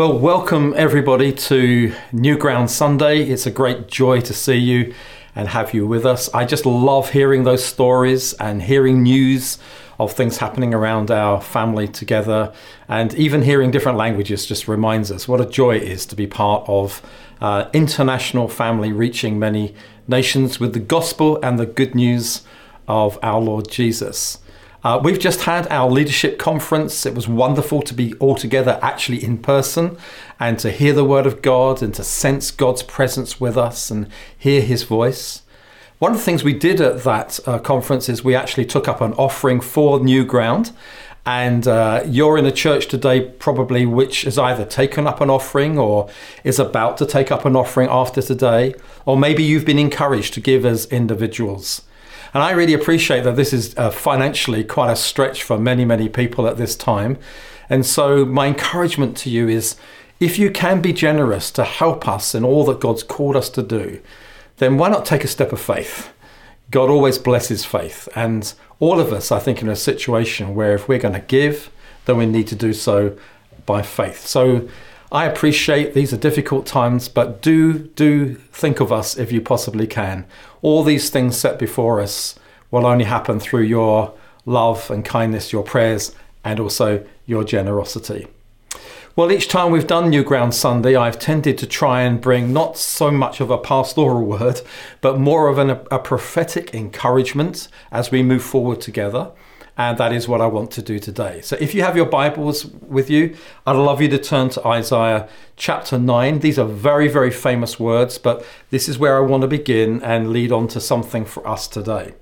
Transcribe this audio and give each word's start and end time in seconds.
Well, 0.00 0.18
welcome 0.18 0.72
everybody 0.78 1.30
to 1.30 1.92
New 2.10 2.38
Ground 2.38 2.70
Sunday. 2.70 3.20
It's 3.24 3.44
a 3.44 3.50
great 3.50 3.86
joy 3.86 4.22
to 4.22 4.32
see 4.32 4.56
you 4.56 4.94
and 5.36 5.48
have 5.48 5.74
you 5.74 5.86
with 5.86 6.06
us. 6.06 6.32
I 6.32 6.46
just 6.46 6.64
love 6.64 7.10
hearing 7.10 7.44
those 7.44 7.62
stories 7.62 8.32
and 8.32 8.62
hearing 8.62 9.02
news 9.02 9.58
of 9.98 10.14
things 10.14 10.38
happening 10.38 10.72
around 10.72 11.10
our 11.10 11.38
family 11.42 11.86
together, 11.86 12.50
and 12.88 13.12
even 13.12 13.42
hearing 13.42 13.70
different 13.70 13.98
languages 13.98 14.46
just 14.46 14.66
reminds 14.66 15.12
us 15.12 15.28
what 15.28 15.38
a 15.38 15.44
joy 15.44 15.76
it 15.76 15.82
is 15.82 16.06
to 16.06 16.16
be 16.16 16.26
part 16.26 16.66
of 16.66 17.02
uh, 17.42 17.68
international 17.74 18.48
family 18.48 18.92
reaching 18.92 19.38
many 19.38 19.74
nations 20.08 20.58
with 20.58 20.72
the 20.72 20.80
gospel 20.80 21.38
and 21.42 21.58
the 21.58 21.66
good 21.66 21.94
news 21.94 22.40
of 22.88 23.18
our 23.22 23.38
Lord 23.38 23.70
Jesus. 23.70 24.38
Uh, 24.82 24.98
we've 25.02 25.18
just 25.18 25.42
had 25.42 25.68
our 25.68 25.90
leadership 25.90 26.38
conference. 26.38 27.04
It 27.04 27.14
was 27.14 27.28
wonderful 27.28 27.82
to 27.82 27.92
be 27.92 28.14
all 28.14 28.34
together 28.34 28.78
actually 28.80 29.22
in 29.22 29.36
person 29.36 29.98
and 30.38 30.58
to 30.60 30.70
hear 30.70 30.94
the 30.94 31.04
word 31.04 31.26
of 31.26 31.42
God 31.42 31.82
and 31.82 31.94
to 31.94 32.04
sense 32.04 32.50
God's 32.50 32.82
presence 32.82 33.38
with 33.38 33.58
us 33.58 33.90
and 33.90 34.08
hear 34.38 34.62
his 34.62 34.84
voice. 34.84 35.42
One 35.98 36.12
of 36.12 36.18
the 36.18 36.24
things 36.24 36.42
we 36.42 36.54
did 36.54 36.80
at 36.80 37.04
that 37.04 37.40
uh, 37.46 37.58
conference 37.58 38.08
is 38.08 38.24
we 38.24 38.34
actually 38.34 38.64
took 38.64 38.88
up 38.88 39.02
an 39.02 39.12
offering 39.14 39.60
for 39.60 40.00
New 40.00 40.24
Ground. 40.24 40.72
And 41.26 41.68
uh, 41.68 42.02
you're 42.06 42.38
in 42.38 42.46
a 42.46 42.50
church 42.50 42.86
today, 42.86 43.20
probably, 43.20 43.84
which 43.84 44.22
has 44.22 44.38
either 44.38 44.64
taken 44.64 45.06
up 45.06 45.20
an 45.20 45.28
offering 45.28 45.78
or 45.78 46.08
is 46.42 46.58
about 46.58 46.96
to 46.96 47.06
take 47.06 47.30
up 47.30 47.44
an 47.44 47.54
offering 47.54 47.90
after 47.90 48.22
today, 48.22 48.74
or 49.04 49.18
maybe 49.18 49.42
you've 49.42 49.66
been 49.66 49.78
encouraged 49.78 50.32
to 50.34 50.40
give 50.40 50.64
as 50.64 50.86
individuals. 50.86 51.82
And 52.32 52.42
I 52.42 52.52
really 52.52 52.74
appreciate 52.74 53.24
that 53.24 53.36
this 53.36 53.52
is 53.52 53.76
uh, 53.76 53.90
financially 53.90 54.62
quite 54.64 54.92
a 54.92 54.96
stretch 54.96 55.42
for 55.42 55.58
many, 55.58 55.84
many 55.84 56.08
people 56.08 56.46
at 56.46 56.56
this 56.56 56.76
time. 56.76 57.18
And 57.68 57.84
so, 57.84 58.24
my 58.24 58.46
encouragement 58.46 59.16
to 59.18 59.30
you 59.30 59.48
is 59.48 59.76
if 60.20 60.38
you 60.38 60.50
can 60.50 60.80
be 60.80 60.92
generous 60.92 61.50
to 61.52 61.64
help 61.64 62.06
us 62.06 62.34
in 62.34 62.44
all 62.44 62.64
that 62.66 62.80
God's 62.80 63.02
called 63.02 63.36
us 63.36 63.48
to 63.50 63.62
do, 63.62 64.00
then 64.58 64.76
why 64.76 64.88
not 64.88 65.06
take 65.06 65.24
a 65.24 65.28
step 65.28 65.52
of 65.52 65.60
faith? 65.60 66.12
God 66.70 66.90
always 66.90 67.18
blesses 67.18 67.64
faith. 67.64 68.08
And 68.14 68.52
all 68.78 69.00
of 69.00 69.12
us, 69.12 69.32
I 69.32 69.40
think, 69.40 69.62
in 69.62 69.68
a 69.68 69.76
situation 69.76 70.54
where 70.54 70.74
if 70.74 70.88
we're 70.88 70.98
going 70.98 71.14
to 71.14 71.20
give, 71.20 71.70
then 72.04 72.16
we 72.16 72.26
need 72.26 72.46
to 72.48 72.54
do 72.54 72.72
so 72.72 73.16
by 73.66 73.82
faith. 73.82 74.26
So, 74.26 74.68
I 75.12 75.24
appreciate 75.24 75.92
these 75.92 76.12
are 76.12 76.16
difficult 76.16 76.66
times, 76.66 77.08
but 77.08 77.42
do 77.42 77.78
do 77.78 78.36
think 78.52 78.78
of 78.78 78.92
us 78.92 79.18
if 79.18 79.32
you 79.32 79.40
possibly 79.40 79.88
can. 79.88 80.24
All 80.62 80.84
these 80.84 81.10
things 81.10 81.36
set 81.36 81.58
before 81.58 82.00
us 82.00 82.38
will 82.70 82.86
only 82.86 83.06
happen 83.06 83.40
through 83.40 83.64
your 83.64 84.14
love 84.46 84.88
and 84.88 85.04
kindness, 85.04 85.52
your 85.52 85.64
prayers, 85.64 86.14
and 86.44 86.60
also 86.60 87.04
your 87.26 87.42
generosity. 87.42 88.28
Well, 89.16 89.32
each 89.32 89.48
time 89.48 89.72
we've 89.72 89.86
done 89.86 90.08
New 90.08 90.22
Ground 90.22 90.54
Sunday, 90.54 90.94
I've 90.94 91.18
tended 91.18 91.58
to 91.58 91.66
try 91.66 92.02
and 92.02 92.20
bring 92.20 92.52
not 92.52 92.78
so 92.78 93.10
much 93.10 93.40
of 93.40 93.50
a 93.50 93.58
pastoral 93.58 94.24
word, 94.38 94.60
but 95.00 95.18
more 95.18 95.48
of 95.48 95.58
an, 95.58 95.70
a 95.90 95.98
prophetic 95.98 96.72
encouragement 96.72 97.66
as 97.90 98.12
we 98.12 98.22
move 98.22 98.44
forward 98.44 98.80
together. 98.80 99.32
And 99.80 99.96
that 99.96 100.12
is 100.12 100.28
what 100.28 100.42
I 100.42 100.46
want 100.46 100.70
to 100.72 100.82
do 100.82 100.98
today. 100.98 101.40
So 101.40 101.56
if 101.58 101.74
you 101.74 101.80
have 101.80 101.96
your 101.96 102.04
Bibles 102.04 102.66
with 102.66 103.08
you, 103.08 103.34
I'd 103.66 103.76
love 103.76 104.02
you 104.02 104.08
to 104.08 104.18
turn 104.18 104.50
to 104.50 104.66
Isaiah 104.66 105.26
chapter 105.56 105.98
9. 105.98 106.40
These 106.40 106.58
are 106.58 106.66
very, 106.66 107.08
very 107.08 107.30
famous 107.30 107.80
words, 107.80 108.18
but 108.18 108.44
this 108.68 108.90
is 108.90 108.98
where 108.98 109.16
I 109.16 109.20
want 109.20 109.40
to 109.40 109.48
begin 109.48 110.02
and 110.02 110.34
lead 110.34 110.52
on 110.52 110.68
to 110.68 110.82
something 110.82 111.24
for 111.24 111.48
us 111.48 111.66
today. 111.66 112.12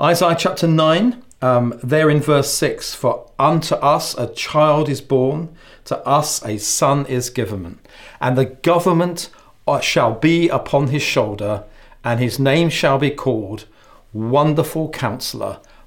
Isaiah 0.00 0.36
chapter 0.38 0.68
9, 0.68 1.20
um, 1.42 1.80
there 1.82 2.08
in 2.08 2.20
verse 2.20 2.54
6 2.54 2.94
For 2.94 3.28
unto 3.40 3.74
us 3.74 4.16
a 4.16 4.28
child 4.28 4.88
is 4.88 5.00
born, 5.00 5.52
to 5.86 5.98
us 6.06 6.44
a 6.44 6.58
son 6.58 7.06
is 7.06 7.28
given, 7.28 7.80
and 8.20 8.38
the 8.38 8.44
government 8.44 9.30
uh, 9.66 9.80
shall 9.80 10.14
be 10.14 10.48
upon 10.48 10.86
his 10.86 11.02
shoulder, 11.02 11.64
and 12.04 12.20
his 12.20 12.38
name 12.38 12.68
shall 12.68 12.98
be 12.98 13.10
called 13.10 13.66
Wonderful 14.12 14.90
Counselor 14.90 15.58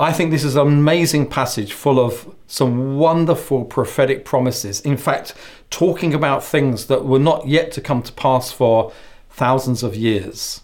I 0.00 0.14
think 0.14 0.30
this 0.30 0.44
is 0.44 0.56
an 0.56 0.66
amazing 0.66 1.28
passage 1.28 1.74
full 1.74 2.00
of 2.00 2.34
some 2.46 2.96
wonderful 2.96 3.66
prophetic 3.66 4.24
promises. 4.24 4.80
In 4.80 4.96
fact, 4.96 5.34
talking 5.68 6.14
about 6.14 6.42
things 6.42 6.86
that 6.86 7.04
were 7.04 7.18
not 7.18 7.46
yet 7.46 7.70
to 7.72 7.82
come 7.82 8.02
to 8.04 8.12
pass 8.14 8.50
for 8.50 8.92
thousands 9.28 9.82
of 9.82 9.94
years. 9.94 10.62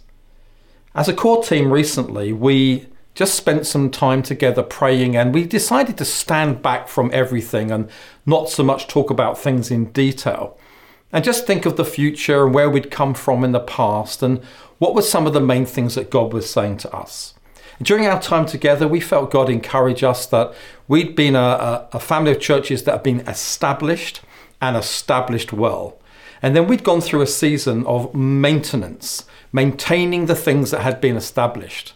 As 0.95 1.07
a 1.07 1.13
core 1.13 1.45
team 1.45 1.71
recently, 1.71 2.33
we 2.33 2.87
just 3.15 3.35
spent 3.35 3.67
some 3.67 3.91
time 3.91 4.23
together 4.23 4.63
praying 4.63 5.17
and 5.17 5.35
we 5.35 5.45
decided 5.45 5.99
to 5.99 6.07
stand 6.07 6.63
back 6.63 6.89
from 6.89 7.11
everything 7.13 7.71
and 7.71 7.91
not 8.25 8.49
so 8.49 8.63
much 8.63 8.89
talk 8.89 9.11
about 9.11 9.39
things 9.39 9.71
in 9.71 9.93
detail 9.93 10.59
and 11.13 11.23
just 11.23 11.47
think 11.47 11.67
of 11.67 11.77
the 11.77 11.85
future 11.85 12.47
and 12.47 12.55
where 12.55 12.71
we'd 12.71 12.91
come 12.91 13.13
from 13.13 13.45
in 13.45 13.53
the 13.53 13.61
past 13.61 14.23
and 14.23 14.43
what 14.79 14.95
were 14.95 15.03
some 15.03 15.27
of 15.27 15.35
the 15.35 15.41
main 15.41 15.67
things 15.67 15.95
that 15.95 16.11
God 16.11 16.33
was 16.33 16.49
saying 16.49 16.79
to 16.79 16.97
us. 16.97 17.35
During 17.83 18.07
our 18.07 18.21
time 18.21 18.47
together, 18.47 18.89
we 18.89 19.01
felt 19.01 19.31
God 19.31 19.51
encourage 19.51 20.03
us 20.03 20.27
that 20.27 20.55
we'd 20.89 21.15
been 21.15 21.37
a, 21.37 21.89
a, 21.93 22.01
family 22.01 22.31
of 22.31 22.41
churches 22.41 22.85
that 22.85 22.93
have 22.93 23.03
been 23.03 23.21
established 23.21 24.23
and 24.61 24.77
established 24.77 25.53
well. 25.53 25.99
And 26.41 26.57
then 26.57 26.67
we'd 26.67 26.85
gone 26.85 27.01
through 27.01 27.21
a 27.21 27.27
season 27.27 27.85
of 27.87 28.15
maintenance, 28.15 29.25
maintaining 29.53 30.27
the 30.27 30.35
things 30.35 30.71
that 30.71 30.83
had 30.83 31.01
been 31.01 31.17
established. 31.17 31.93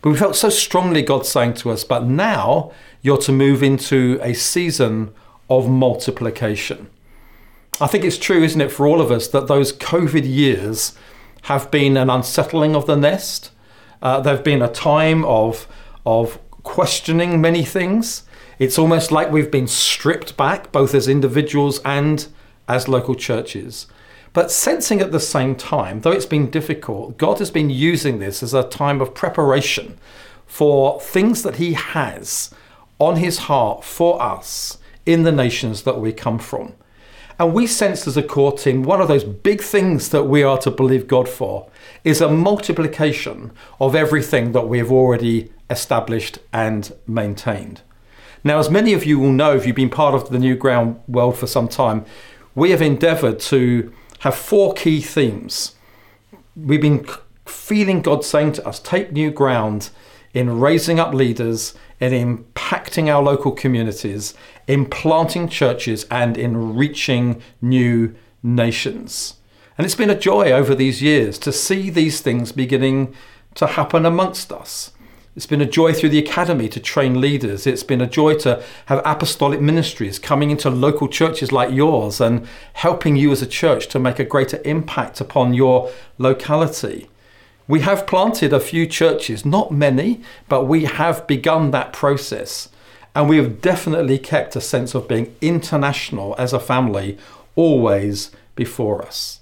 But 0.00 0.10
we 0.10 0.16
felt 0.16 0.36
so 0.36 0.48
strongly 0.48 1.02
God 1.02 1.26
saying 1.26 1.54
to 1.54 1.70
us, 1.70 1.84
but 1.84 2.04
now 2.04 2.72
you're 3.02 3.18
to 3.18 3.32
move 3.32 3.62
into 3.62 4.18
a 4.22 4.32
season 4.32 5.12
of 5.50 5.68
multiplication. 5.68 6.88
I 7.80 7.86
think 7.86 8.04
it's 8.04 8.18
true, 8.18 8.42
isn't 8.42 8.60
it, 8.60 8.72
for 8.72 8.86
all 8.86 9.00
of 9.00 9.10
us, 9.10 9.28
that 9.28 9.48
those 9.48 9.72
COVID 9.72 10.26
years 10.26 10.94
have 11.42 11.70
been 11.70 11.96
an 11.96 12.08
unsettling 12.08 12.74
of 12.74 12.86
the 12.86 12.96
nest 12.96 13.50
uh, 14.02 14.20
there 14.20 14.34
have 14.34 14.44
been 14.44 14.62
a 14.62 14.68
time 14.68 15.24
of 15.24 15.66
of 16.06 16.38
questioning 16.62 17.40
many 17.40 17.64
things. 17.64 18.24
It's 18.58 18.78
almost 18.78 19.10
like 19.10 19.30
we've 19.30 19.50
been 19.50 19.66
stripped 19.66 20.36
back, 20.36 20.72
both 20.72 20.94
as 20.94 21.08
individuals 21.08 21.80
and 21.84 22.26
as 22.68 22.88
local 22.88 23.14
churches. 23.14 23.86
But 24.32 24.50
sensing 24.50 25.00
at 25.00 25.12
the 25.12 25.20
same 25.20 25.56
time, 25.56 26.02
though 26.02 26.12
it's 26.12 26.26
been 26.26 26.50
difficult, 26.50 27.18
God 27.18 27.38
has 27.38 27.50
been 27.50 27.70
using 27.70 28.18
this 28.18 28.42
as 28.42 28.54
a 28.54 28.62
time 28.62 29.00
of 29.00 29.14
preparation 29.14 29.98
for 30.46 31.00
things 31.00 31.42
that 31.42 31.56
He 31.56 31.72
has 31.72 32.50
on 32.98 33.16
His 33.16 33.38
heart 33.38 33.84
for 33.84 34.22
us 34.22 34.78
in 35.04 35.24
the 35.24 35.32
nations 35.32 35.82
that 35.82 36.00
we 36.00 36.12
come 36.12 36.38
from. 36.38 36.74
And 37.40 37.54
we 37.54 37.66
sense 37.66 38.06
as 38.06 38.18
a 38.18 38.22
core 38.22 38.52
team 38.52 38.82
one 38.82 39.00
of 39.00 39.08
those 39.08 39.24
big 39.24 39.62
things 39.62 40.10
that 40.10 40.24
we 40.24 40.42
are 40.42 40.58
to 40.58 40.70
believe 40.70 41.08
God 41.08 41.26
for 41.26 41.70
is 42.04 42.20
a 42.20 42.28
multiplication 42.28 43.52
of 43.80 43.94
everything 43.94 44.52
that 44.52 44.68
we 44.68 44.76
have 44.76 44.92
already 44.92 45.50
established 45.70 46.38
and 46.52 46.94
maintained. 47.06 47.80
Now, 48.44 48.58
as 48.58 48.68
many 48.68 48.92
of 48.92 49.06
you 49.06 49.18
will 49.18 49.32
know, 49.32 49.56
if 49.56 49.64
you've 49.64 49.74
been 49.74 49.88
part 49.88 50.14
of 50.14 50.28
the 50.28 50.38
New 50.38 50.54
Ground 50.54 51.00
world 51.08 51.38
for 51.38 51.46
some 51.46 51.66
time, 51.66 52.04
we 52.54 52.72
have 52.72 52.82
endeavored 52.82 53.40
to 53.40 53.90
have 54.18 54.34
four 54.34 54.74
key 54.74 55.00
themes. 55.00 55.76
We've 56.54 56.82
been 56.82 57.06
feeling 57.46 58.02
God 58.02 58.22
saying 58.22 58.52
to 58.52 58.68
us, 58.68 58.78
take 58.78 59.12
new 59.12 59.30
ground 59.30 59.88
in 60.34 60.60
raising 60.60 61.00
up 61.00 61.14
leaders, 61.14 61.72
in 62.00 62.12
impacting 62.12 63.08
our 63.08 63.22
local 63.22 63.52
communities, 63.52 64.34
in 64.66 64.86
planting 64.86 65.48
churches, 65.48 66.06
and 66.10 66.38
in 66.38 66.74
reaching 66.74 67.40
new 67.60 68.14
nations. 68.42 69.34
And 69.76 69.84
it's 69.84 69.94
been 69.94 70.10
a 70.10 70.18
joy 70.18 70.50
over 70.50 70.74
these 70.74 71.02
years 71.02 71.38
to 71.38 71.52
see 71.52 71.90
these 71.90 72.20
things 72.20 72.52
beginning 72.52 73.14
to 73.54 73.66
happen 73.66 74.06
amongst 74.06 74.52
us. 74.52 74.92
It's 75.36 75.46
been 75.46 75.60
a 75.60 75.66
joy 75.66 75.92
through 75.92 76.08
the 76.08 76.18
academy 76.18 76.68
to 76.70 76.80
train 76.80 77.20
leaders. 77.20 77.66
It's 77.66 77.84
been 77.84 78.00
a 78.00 78.06
joy 78.06 78.34
to 78.38 78.62
have 78.86 79.00
apostolic 79.04 79.60
ministries 79.60 80.18
coming 80.18 80.50
into 80.50 80.70
local 80.70 81.06
churches 81.06 81.52
like 81.52 81.72
yours 81.72 82.20
and 82.20 82.48
helping 82.72 83.16
you 83.16 83.30
as 83.30 83.40
a 83.40 83.46
church 83.46 83.86
to 83.88 84.00
make 84.00 84.18
a 84.18 84.24
greater 84.24 84.60
impact 84.64 85.20
upon 85.20 85.54
your 85.54 85.90
locality. 86.18 87.08
We 87.70 87.82
have 87.82 88.04
planted 88.04 88.52
a 88.52 88.58
few 88.58 88.84
churches, 88.84 89.46
not 89.46 89.70
many, 89.70 90.22
but 90.48 90.64
we 90.64 90.86
have 90.86 91.28
begun 91.28 91.70
that 91.70 91.92
process. 91.92 92.68
And 93.14 93.28
we 93.28 93.36
have 93.36 93.60
definitely 93.60 94.18
kept 94.18 94.56
a 94.56 94.60
sense 94.60 94.92
of 94.92 95.06
being 95.06 95.36
international 95.40 96.34
as 96.36 96.52
a 96.52 96.58
family, 96.58 97.16
always 97.54 98.32
before 98.56 99.02
us. 99.02 99.38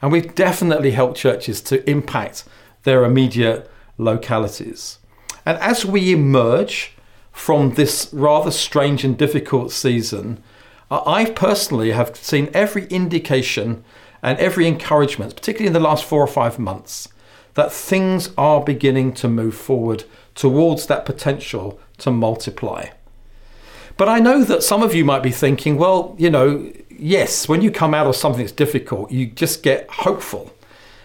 And 0.00 0.12
we've 0.12 0.32
definitely 0.32 0.92
helped 0.92 1.16
churches 1.16 1.60
to 1.62 1.90
impact 1.90 2.44
their 2.84 3.04
immediate 3.04 3.68
localities. 3.98 4.98
And 5.44 5.58
as 5.58 5.84
we 5.84 6.12
emerge 6.12 6.92
from 7.32 7.74
this 7.74 8.10
rather 8.12 8.52
strange 8.52 9.02
and 9.02 9.18
difficult 9.18 9.72
season, 9.72 10.40
I 10.88 11.24
personally 11.24 11.90
have 11.90 12.14
seen 12.14 12.48
every 12.54 12.86
indication 12.86 13.82
and 14.22 14.38
every 14.38 14.68
encouragement, 14.68 15.34
particularly 15.34 15.66
in 15.66 15.72
the 15.72 15.80
last 15.80 16.04
four 16.04 16.22
or 16.22 16.28
five 16.28 16.60
months, 16.60 17.08
that 17.54 17.72
things 17.72 18.30
are 18.38 18.62
beginning 18.62 19.12
to 19.14 19.28
move 19.28 19.54
forward 19.54 20.04
towards 20.34 20.86
that 20.86 21.04
potential 21.04 21.78
to 21.98 22.10
multiply. 22.10 22.86
But 23.96 24.08
I 24.08 24.18
know 24.20 24.42
that 24.44 24.62
some 24.62 24.82
of 24.82 24.94
you 24.94 25.04
might 25.04 25.22
be 25.22 25.30
thinking, 25.30 25.76
well, 25.76 26.14
you 26.18 26.30
know, 26.30 26.72
yes, 26.90 27.48
when 27.48 27.60
you 27.60 27.70
come 27.70 27.94
out 27.94 28.06
of 28.06 28.16
something 28.16 28.42
that's 28.42 28.52
difficult, 28.52 29.10
you 29.10 29.26
just 29.26 29.62
get 29.62 29.88
hopeful. 29.90 30.52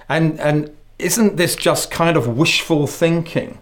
And, 0.07 0.39
and 0.39 0.75
isn't 0.97 1.35
this 1.35 1.55
just 1.55 1.91
kind 1.91 2.15
of 2.15 2.37
wishful 2.37 2.87
thinking? 2.87 3.59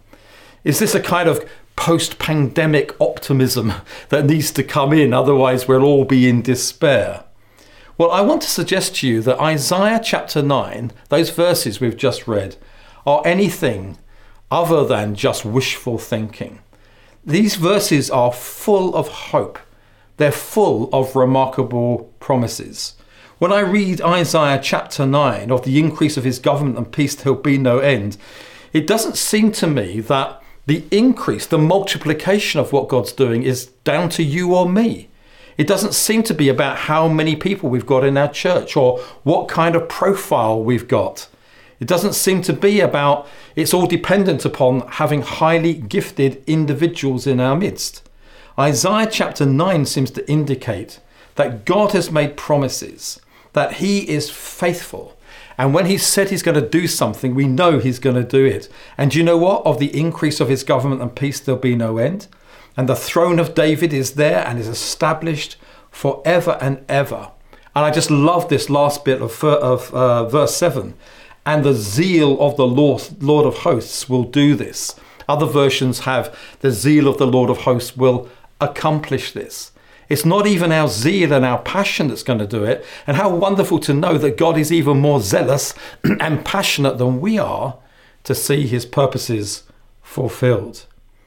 Is 0.64 0.80
this 0.80 0.94
a 0.96 1.02
kind 1.02 1.28
of 1.28 1.48
post 1.76 2.20
pandemic 2.20 3.00
optimism 3.02 3.74
that 4.10 4.26
needs 4.26 4.52
to 4.52 4.64
come 4.64 4.94
in, 4.94 5.14
otherwise, 5.14 5.68
we'll 5.68 5.84
all 5.84 6.06
be 6.06 6.30
in 6.30 6.42
despair. 6.42 7.24
Well, 7.98 8.12
I 8.12 8.22
want 8.22 8.42
to 8.42 8.50
suggest 8.50 8.98
to 8.98 9.08
you 9.08 9.22
that 9.22 9.40
Isaiah 9.40 10.02
chapter 10.04 10.42
9, 10.42 10.92
those 11.10 11.30
verses 11.30 11.80
we've 11.80 11.96
just 11.96 12.28
read, 12.28 12.58
are 13.06 13.22
anything 13.26 13.98
other 14.52 14.86
than 14.86 15.16
just 15.16 15.46
wishful 15.46 15.98
thinking. 15.98 16.60
These 17.26 17.56
verses 17.56 18.10
are 18.10 18.32
full 18.32 18.96
of 18.96 19.08
hope, 19.08 19.60
they're 20.18 20.32
full 20.32 20.90
of 20.94 21.16
remarkable 21.16 22.14
promises. 22.20 22.96
When 23.38 23.52
I 23.52 23.60
read 23.60 24.00
Isaiah 24.02 24.60
chapter 24.62 25.06
9 25.06 25.52
of 25.52 25.66
the 25.66 25.78
increase 25.78 26.16
of 26.16 26.24
his 26.24 26.40
government 26.40 26.78
and 26.78 26.92
peace, 26.92 27.16
there'll 27.16 27.40
be 27.40 27.58
no 27.58 27.80
end, 27.80 28.18
it 28.72 28.88
doesn't 28.88 29.18
seem 29.18 29.52
to 29.54 29.68
me 29.68 30.00
that 30.02 30.42
the 30.68 30.84
increase, 30.90 31.46
the 31.46 31.58
multiplication 31.58 32.60
of 32.60 32.72
what 32.72 32.88
God's 32.88 33.12
doing 33.12 33.44
is 33.44 33.68
down 33.84 34.10
to 34.10 34.24
you 34.24 34.56
or 34.56 34.68
me. 34.68 35.10
It 35.58 35.68
doesn't 35.68 35.94
seem 35.94 36.24
to 36.24 36.34
be 36.34 36.50
about 36.50 36.78
how 36.78 37.08
many 37.08 37.36
people 37.36 37.70
we've 37.70 37.86
got 37.86 38.04
in 38.04 38.18
our 38.18 38.32
church 38.32 38.76
or 38.76 39.00
what 39.24 39.48
kind 39.48 39.76
of 39.76 39.88
profile 39.88 40.62
we've 40.62 40.88
got. 40.88 41.28
It 41.86 41.90
doesn't 41.90 42.14
seem 42.14 42.42
to 42.42 42.52
be 42.52 42.80
about, 42.80 43.28
it's 43.56 43.72
all 43.72 43.86
dependent 43.86 44.44
upon 44.44 44.88
having 44.88 45.22
highly 45.22 45.76
gifted 45.76 46.44
individuals 46.48 47.28
in 47.28 47.40
our 47.40 47.56
midst. 47.56 48.10
Isaiah 48.58 49.08
chapter 49.08 49.46
9 49.46 49.86
seems 49.86 50.10
to 50.10 50.28
indicate 50.28 51.00
that 51.36 51.64
God 51.64 51.92
has 51.92 52.10
made 52.10 52.38
promises, 52.38 53.22
that 53.54 53.74
He 53.74 54.10
is 54.10 54.32
faithful, 54.32 55.16
and 55.60 55.76
when 55.76 55.86
he 55.86 55.98
said 55.98 56.32
he's 56.32 56.42
going 56.42 56.60
to 56.60 56.70
do 56.70 56.88
something, 56.88 57.34
we 57.36 57.48
know 57.48 57.78
he's 57.80 58.00
going 58.00 58.18
to 58.18 58.24
do 58.24 58.44
it. 58.44 58.68
And 58.98 59.16
you 59.16 59.24
know 59.24 59.38
what? 59.38 59.66
Of 59.66 59.80
the 59.80 59.98
increase 59.98 60.42
of 60.42 60.50
his 60.50 60.66
government 60.66 61.02
and 61.02 61.16
peace, 61.16 61.40
there'll 61.40 61.62
be 61.62 61.76
no 61.76 61.98
end. 61.98 62.28
And 62.76 62.90
the 62.90 62.96
throne 62.96 63.40
of 63.40 63.56
David 63.56 63.94
is 63.94 64.16
there 64.16 64.46
and 64.46 64.60
is 64.60 64.68
established 64.68 65.56
forever 65.92 66.58
and 66.60 66.84
ever. 66.90 67.32
And 67.74 67.86
I 67.86 67.92
just 67.92 68.12
love 68.12 68.50
this 68.50 68.70
last 68.70 69.06
bit 69.06 69.22
of, 69.22 69.42
of 69.46 69.94
uh, 69.94 70.28
verse 70.28 70.58
7. 70.58 70.96
And 71.46 71.64
the 71.64 71.74
zeal 71.74 72.40
of 72.42 72.58
the 72.58 72.68
Lord, 72.68 73.22
Lord 73.22 73.46
of 73.46 73.60
hosts 73.60 74.10
will 74.10 74.24
do 74.24 74.56
this. 74.56 74.96
Other 75.28 75.46
versions 75.46 76.00
have 76.00 76.36
the 76.60 76.72
zeal 76.72 77.08
of 77.08 77.18
the 77.18 77.28
Lord 77.28 77.50
of 77.50 77.60
hosts 77.60 77.96
will 77.96 78.30
accomplish 78.60 79.32
this. 79.32 79.72
It's 80.08 80.26
not 80.26 80.46
even 80.46 80.72
our 80.72 80.88
zeal 80.88 81.34
and 81.34 81.44
our 81.44 81.60
passion 81.60 82.08
that's 82.08 82.24
going 82.24 82.40
to 82.40 82.48
do 82.48 82.64
it. 82.64 82.86
And 83.08 83.18
how 83.18 83.36
wonderful 83.36 83.80
to 83.80 83.94
know 83.94 84.18
that 84.18 84.38
God 84.38 84.58
is 84.58 84.72
even 84.72 85.00
more 85.00 85.20
zealous 85.20 85.74
and 86.04 86.46
passionate 86.46 86.98
than 86.98 87.22
we 87.22 87.38
are 87.40 87.78
to 88.24 88.36
see 88.36 88.68
his 88.68 88.86
purposes 88.86 89.64
fulfilled. 90.04 90.86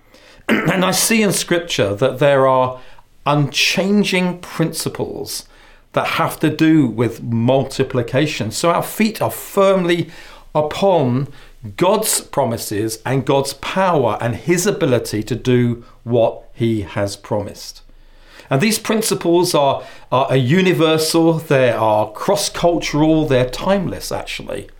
and 0.48 0.84
I 0.84 0.92
see 0.92 1.22
in 1.22 1.32
scripture 1.32 1.94
that 1.94 2.18
there 2.18 2.46
are 2.46 2.80
unchanging 3.26 4.40
principles 4.40 5.46
that 5.92 6.06
have 6.06 6.38
to 6.40 6.50
do 6.50 6.86
with 6.86 7.22
multiplication. 7.22 8.50
So 8.50 8.70
our 8.70 8.82
feet 8.82 9.22
are 9.22 9.30
firmly 9.30 10.10
upon 10.54 11.28
God's 11.76 12.20
promises 12.20 13.00
and 13.04 13.26
God's 13.26 13.54
power 13.54 14.18
and 14.20 14.36
his 14.36 14.66
ability 14.66 15.22
to 15.24 15.34
do 15.34 15.84
what 16.04 16.44
he 16.52 16.82
has 16.82 17.16
promised. 17.16 17.82
And 18.50 18.60
these 18.60 18.78
principles 18.78 19.54
are, 19.54 19.84
are 20.10 20.36
universal, 20.36 21.34
they 21.34 21.70
are 21.70 22.10
cross 22.12 22.48
cultural, 22.48 23.26
they're 23.26 23.50
timeless 23.50 24.10
actually. 24.10 24.70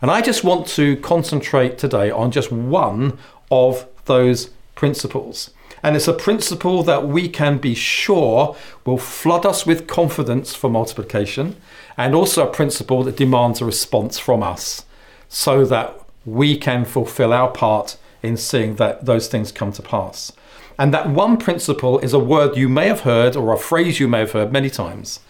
And 0.00 0.10
I 0.10 0.20
just 0.20 0.44
want 0.44 0.68
to 0.68 0.96
concentrate 0.98 1.78
today 1.78 2.10
on 2.10 2.30
just 2.30 2.52
one 2.52 3.18
of 3.50 3.86
those 4.04 4.50
principles. 4.76 5.50
And 5.82 5.96
it's 5.96 6.08
a 6.08 6.12
principle 6.12 6.82
that 6.84 7.06
we 7.06 7.28
can 7.28 7.58
be 7.58 7.74
sure 7.74 8.56
will 8.84 8.98
flood 8.98 9.46
us 9.46 9.64
with 9.66 9.86
confidence 9.86 10.54
for 10.54 10.68
multiplication, 10.70 11.56
and 11.96 12.14
also 12.14 12.46
a 12.46 12.52
principle 12.52 13.02
that 13.04 13.16
demands 13.16 13.60
a 13.60 13.64
response 13.64 14.18
from 14.18 14.42
us 14.42 14.84
so 15.28 15.64
that 15.64 15.98
we 16.24 16.56
can 16.56 16.84
fulfill 16.84 17.32
our 17.32 17.50
part 17.50 17.96
in 18.22 18.36
seeing 18.36 18.76
that 18.76 19.06
those 19.06 19.28
things 19.28 19.52
come 19.52 19.72
to 19.72 19.82
pass. 19.82 20.32
And 20.78 20.94
that 20.94 21.08
one 21.08 21.36
principle 21.36 21.98
is 21.98 22.12
a 22.12 22.18
word 22.18 22.56
you 22.56 22.68
may 22.68 22.86
have 22.86 23.00
heard 23.00 23.34
or 23.34 23.52
a 23.52 23.58
phrase 23.58 23.98
you 23.98 24.08
may 24.08 24.20
have 24.20 24.32
heard 24.32 24.52
many 24.52 24.70
times. 24.70 25.20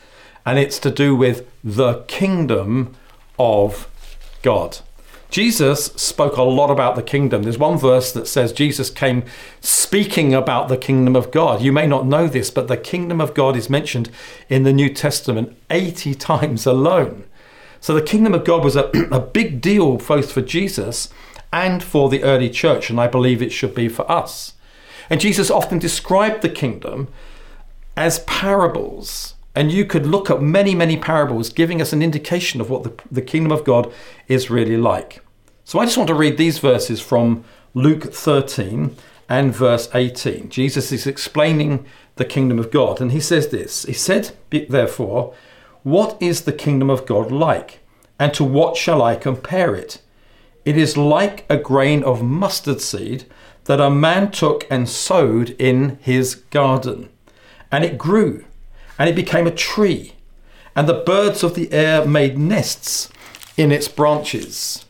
And 0.45 0.59
it's 0.59 0.79
to 0.81 0.91
do 0.91 1.17
with 1.17 1.49
the 1.65 2.05
kingdom 2.07 2.95
of 3.39 3.89
God. 4.43 4.79
Jesus 5.31 5.87
spoke 5.87 6.37
a 6.37 6.43
lot 6.43 6.71
about 6.71 6.97
the 6.97 7.03
kingdom. 7.03 7.43
There's 7.43 7.59
one 7.59 7.77
verse 7.77 8.13
that 8.13 8.27
says 8.27 8.53
Jesus 8.53 8.89
came 8.89 9.25
speaking 9.61 10.33
about 10.33 10.69
the 10.69 10.79
kingdom 10.79 11.15
of 11.15 11.31
God. 11.31 11.61
You 11.61 11.73
may 11.73 11.87
not 11.87 12.07
know 12.07 12.27
this, 12.27 12.51
but 12.51 12.69
the 12.69 12.79
kingdom 12.79 13.21
of 13.21 13.35
God 13.35 13.55
is 13.55 13.69
mentioned 13.69 14.11
in 14.49 14.63
the 14.63 14.73
New 14.73 14.89
Testament 14.89 15.55
80 15.71 16.15
times 16.15 16.65
alone. 16.65 17.25
So 17.81 17.95
the 17.95 18.03
kingdom 18.03 18.33
of 18.33 18.45
God 18.45 18.65
was 18.65 18.75
a, 18.75 18.91
a 19.13 19.21
big 19.21 19.61
deal 19.61 19.99
both 19.99 20.33
for 20.33 20.41
Jesus 20.41 21.11
and 21.53 21.83
for 21.83 22.09
the 22.09 22.23
early 22.23 22.51
church, 22.51 22.91
and 22.91 23.01
I 23.01 23.07
believe 23.07 23.43
it 23.43 23.53
should 23.53 23.75
be 23.75 23.89
for 23.89 24.11
us. 24.11 24.55
And 25.11 25.21
Jesus 25.21 25.51
often 25.51 25.79
described 25.79 26.43
the 26.43 26.49
kingdom 26.49 27.09
as 27.97 28.21
parables. 28.21 29.35
And 29.59 29.73
you 29.73 29.85
could 29.85 30.07
look 30.07 30.31
at 30.31 30.41
many, 30.41 30.73
many 30.73 30.97
parables 30.97 31.49
giving 31.49 31.83
us 31.83 31.93
an 31.93 32.01
indication 32.01 32.61
of 32.61 32.71
what 32.71 32.85
the, 32.85 32.95
the 33.11 33.21
kingdom 33.21 33.51
of 33.51 33.65
God 33.65 33.93
is 34.29 34.51
really 34.51 34.77
like. 34.77 35.21
So 35.65 35.81
I 35.81 35.85
just 35.85 35.97
want 35.97 36.07
to 36.07 36.15
read 36.15 36.39
these 36.39 36.61
verses 36.61 37.01
from 37.01 37.43
Luke 37.75 38.15
13 38.15 38.95
and 39.29 39.53
verse 39.53 39.89
18. 39.93 40.49
Jesus 40.49 40.93
is 40.93 41.09
explaining 41.09 41.85
the 42.15 42.25
kingdom 42.25 42.61
of 42.61 42.71
God, 42.71 43.01
and 43.01 43.11
he 43.11 43.19
says 43.19 43.49
this 43.49 43.83
He 43.83 43.95
said, 43.95 44.31
therefore, 44.51 45.35
What 45.83 46.17
is 46.23 46.43
the 46.43 46.53
kingdom 46.53 46.89
of 46.89 47.05
God 47.05 47.33
like? 47.33 47.81
And 48.17 48.33
to 48.35 48.45
what 48.45 48.77
shall 48.77 49.03
I 49.03 49.17
compare 49.17 49.75
it? 49.75 50.01
It 50.65 50.77
is 50.77 50.97
like 50.97 51.45
a 51.51 51.57
grain 51.57 52.05
of 52.05 52.23
mustard 52.23 52.81
seed 52.81 53.25
that 53.65 53.81
a 53.81 53.91
man 53.91 54.31
took 54.31 54.69
and 54.71 54.89
sowed 54.89 55.57
in 55.59 55.99
his 56.01 56.37
garden. 56.37 57.09
And 57.73 57.85
it 57.85 57.99
grew, 57.99 58.45
and 58.99 59.09
it 59.09 59.17
became 59.17 59.47
a 59.47 59.53
tree, 59.53 60.15
and 60.75 60.89
the 60.89 60.95
birds 60.95 61.43
of 61.43 61.55
the 61.55 61.73
air 61.73 62.05
made 62.05 62.37
nests 62.37 63.11
in 63.57 63.73
its 63.73 63.89
branches. 63.89 64.85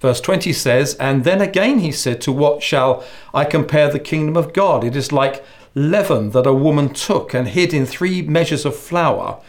Verse 0.00 0.20
20 0.20 0.52
says, 0.52 0.94
And 0.96 1.24
then 1.24 1.40
again 1.40 1.78
he 1.78 1.92
said, 1.92 2.20
To 2.22 2.32
what 2.32 2.62
shall 2.62 3.04
I 3.32 3.44
compare 3.44 3.88
the 3.88 4.00
kingdom 4.00 4.36
of 4.36 4.52
God? 4.52 4.82
It 4.82 4.96
is 4.96 5.12
like 5.12 5.44
leaven 5.74 6.30
that 6.30 6.46
a 6.46 6.52
woman 6.52 6.92
took 6.92 7.34
and 7.34 7.48
hid 7.48 7.72
in 7.72 7.86
three 7.86 8.20
measures 8.20 8.64
of 8.64 8.76
flour, 8.76 9.40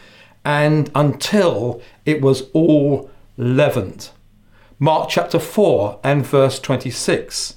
and 0.46 0.92
until 0.94 1.82
it 2.06 2.22
was 2.22 2.50
all 2.54 3.10
leavened. 3.36 4.12
Mark 4.80 5.10
chapter 5.10 5.40
4 5.40 6.00
and 6.04 6.26
verse 6.26 6.60
26. 6.60 7.56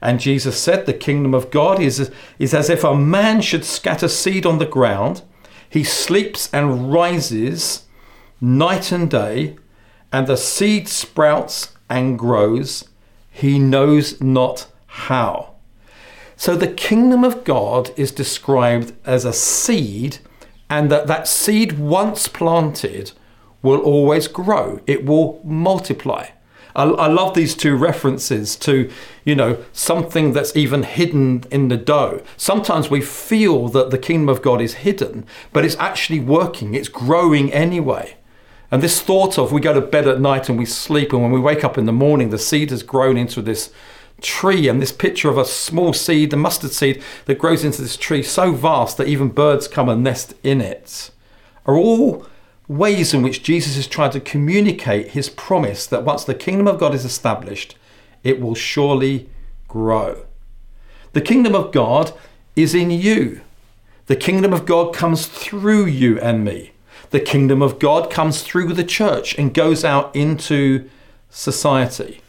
And 0.00 0.20
Jesus 0.20 0.60
said, 0.60 0.86
The 0.86 0.92
kingdom 0.92 1.34
of 1.34 1.50
God 1.50 1.80
is, 1.80 2.10
is 2.38 2.54
as 2.54 2.70
if 2.70 2.84
a 2.84 2.94
man 2.94 3.40
should 3.40 3.64
scatter 3.64 4.08
seed 4.08 4.46
on 4.46 4.58
the 4.58 4.66
ground. 4.66 5.22
He 5.68 5.84
sleeps 5.84 6.52
and 6.52 6.92
rises 6.92 7.84
night 8.40 8.92
and 8.92 9.10
day, 9.10 9.56
and 10.12 10.26
the 10.26 10.36
seed 10.36 10.88
sprouts 10.88 11.72
and 11.90 12.18
grows. 12.18 12.88
He 13.30 13.58
knows 13.58 14.20
not 14.20 14.66
how. 14.86 15.54
So 16.36 16.54
the 16.54 16.68
kingdom 16.68 17.24
of 17.24 17.44
God 17.44 17.90
is 17.96 18.12
described 18.12 18.92
as 19.04 19.24
a 19.24 19.32
seed, 19.32 20.18
and 20.70 20.90
that 20.90 21.06
that 21.08 21.26
seed, 21.26 21.78
once 21.78 22.28
planted, 22.28 23.12
will 23.62 23.80
always 23.80 24.28
grow, 24.28 24.80
it 24.86 25.04
will 25.04 25.40
multiply. 25.44 26.28
I, 26.74 26.84
I 26.84 27.06
love 27.06 27.34
these 27.34 27.54
two 27.54 27.76
references 27.76 28.56
to, 28.56 28.90
you 29.24 29.34
know, 29.34 29.64
something 29.72 30.32
that's 30.32 30.56
even 30.56 30.82
hidden 30.82 31.44
in 31.50 31.68
the 31.68 31.76
dough. 31.76 32.22
Sometimes 32.36 32.90
we 32.90 33.00
feel 33.00 33.68
that 33.68 33.90
the 33.90 33.98
kingdom 33.98 34.28
of 34.28 34.42
God 34.42 34.60
is 34.60 34.74
hidden, 34.74 35.26
but 35.52 35.64
it's 35.64 35.76
actually 35.76 36.20
working, 36.20 36.74
it's 36.74 36.88
growing 36.88 37.52
anyway. 37.52 38.16
And 38.70 38.82
this 38.82 39.00
thought 39.00 39.38
of 39.38 39.50
we 39.50 39.60
go 39.60 39.72
to 39.72 39.80
bed 39.80 40.06
at 40.06 40.20
night 40.20 40.48
and 40.48 40.58
we 40.58 40.66
sleep, 40.66 41.12
and 41.12 41.22
when 41.22 41.32
we 41.32 41.40
wake 41.40 41.64
up 41.64 41.78
in 41.78 41.86
the 41.86 41.92
morning, 41.92 42.30
the 42.30 42.38
seed 42.38 42.70
has 42.70 42.82
grown 42.82 43.16
into 43.16 43.40
this 43.40 43.72
tree. 44.20 44.68
And 44.68 44.82
this 44.82 44.92
picture 44.92 45.30
of 45.30 45.38
a 45.38 45.44
small 45.44 45.92
seed, 45.92 46.30
the 46.30 46.36
mustard 46.36 46.72
seed, 46.72 47.02
that 47.24 47.38
grows 47.38 47.64
into 47.64 47.80
this 47.80 47.96
tree 47.96 48.22
so 48.22 48.52
vast 48.52 48.98
that 48.98 49.08
even 49.08 49.28
birds 49.28 49.68
come 49.68 49.88
and 49.88 50.04
nest 50.04 50.34
in 50.42 50.60
it, 50.60 51.10
are 51.64 51.76
all 51.76 52.26
ways 52.68 53.14
in 53.14 53.22
which 53.22 53.42
Jesus 53.42 53.76
is 53.76 53.86
trying 53.86 54.10
to 54.10 54.20
communicate 54.20 55.08
his 55.08 55.30
promise 55.30 55.86
that 55.86 56.04
once 56.04 56.24
the 56.24 56.34
kingdom 56.34 56.68
of 56.68 56.78
God 56.78 56.94
is 56.94 57.04
established, 57.04 57.76
it 58.22 58.40
will 58.40 58.54
surely 58.54 59.28
grow. 59.66 60.26
The 61.14 61.22
kingdom 61.22 61.54
of 61.54 61.72
God 61.72 62.12
is 62.54 62.74
in 62.74 62.90
you. 62.90 63.40
The 64.06 64.16
kingdom 64.16 64.52
of 64.52 64.66
God 64.66 64.94
comes 64.94 65.26
through 65.26 65.86
you 65.86 66.20
and 66.20 66.44
me. 66.44 66.72
The 67.10 67.20
kingdom 67.20 67.62
of 67.62 67.78
God 67.78 68.10
comes 68.10 68.42
through 68.42 68.74
the 68.74 68.84
church 68.84 69.34
and 69.38 69.54
goes 69.54 69.84
out 69.84 70.14
into 70.14 70.88
society. 71.30 72.20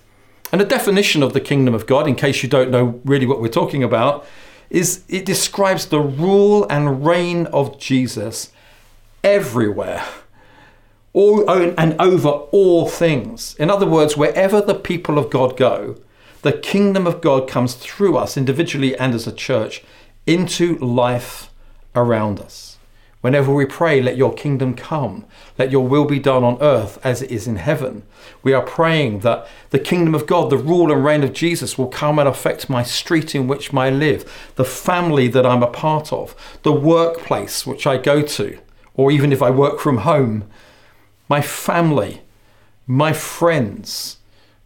And 0.52 0.62
a 0.62 0.66
definition 0.66 1.22
of 1.22 1.34
the 1.34 1.42
kingdom 1.42 1.76
of 1.76 1.86
God, 1.86 2.08
in 2.08 2.16
case 2.16 2.42
you 2.42 2.50
don't 2.50 2.72
know 2.72 3.02
really 3.04 3.26
what 3.26 3.42
we're 3.42 3.50
talking 3.50 3.84
about, 3.84 4.26
is 4.70 5.04
it 5.10 5.26
describes 5.26 5.88
the 5.88 6.00
rule 6.00 6.66
and 6.70 7.06
reign 7.06 7.46
of 7.48 7.78
Jesus 7.78 8.52
everywhere 9.24 10.04
all, 11.20 11.50
and 11.50 12.00
over 12.00 12.30
all 12.30 12.88
things. 12.88 13.54
In 13.60 13.70
other 13.70 13.86
words, 13.86 14.16
wherever 14.16 14.62
the 14.62 14.74
people 14.74 15.18
of 15.18 15.30
God 15.30 15.58
go, 15.58 15.98
the 16.44 16.54
kingdom 16.54 17.06
of 17.06 17.20
God 17.20 17.50
comes 17.50 17.74
through 17.74 18.16
us 18.18 18.38
individually 18.38 18.98
and 18.98 19.14
as 19.14 19.28
a 19.28 19.34
church 19.34 19.84
into 20.26 20.78
life 20.78 21.52
around 21.94 22.40
us. 22.40 22.78
Whenever 23.20 23.54
we 23.54 23.66
pray, 23.66 24.02
let 24.02 24.16
your 24.16 24.34
kingdom 24.34 24.74
come, 24.74 25.26
let 25.58 25.72
your 25.72 25.86
will 25.86 26.06
be 26.06 26.20
done 26.20 26.46
on 26.46 26.58
earth 26.62 26.98
as 27.04 27.22
it 27.22 27.30
is 27.30 27.48
in 27.48 27.58
heaven. 27.58 28.04
We 28.42 28.54
are 28.54 28.62
praying 28.62 29.20
that 29.20 29.46
the 29.72 29.80
kingdom 29.80 30.16
of 30.16 30.26
God, 30.26 30.50
the 30.50 30.58
rule 30.58 30.90
and 30.90 31.04
reign 31.04 31.24
of 31.24 31.34
Jesus, 31.34 31.78
will 31.78 31.90
come 31.90 32.18
and 32.18 32.30
affect 32.30 32.70
my 32.70 32.82
street 32.84 33.36
in 33.36 33.46
which 33.50 33.74
I 33.74 33.90
live, 33.90 34.54
the 34.56 34.64
family 34.64 35.28
that 35.28 35.46
I'm 35.46 35.64
a 35.64 35.68
part 35.68 36.14
of, 36.14 36.34
the 36.64 36.72
workplace 36.72 37.68
which 37.68 37.86
I 37.86 37.98
go 37.98 38.22
to, 38.22 38.58
or 38.94 39.12
even 39.12 39.34
if 39.34 39.42
I 39.42 39.50
work 39.50 39.82
from 39.82 39.98
home, 39.98 40.46
my 41.30 41.42
family, 41.42 42.22
my 42.88 43.14
friends, 43.14 44.18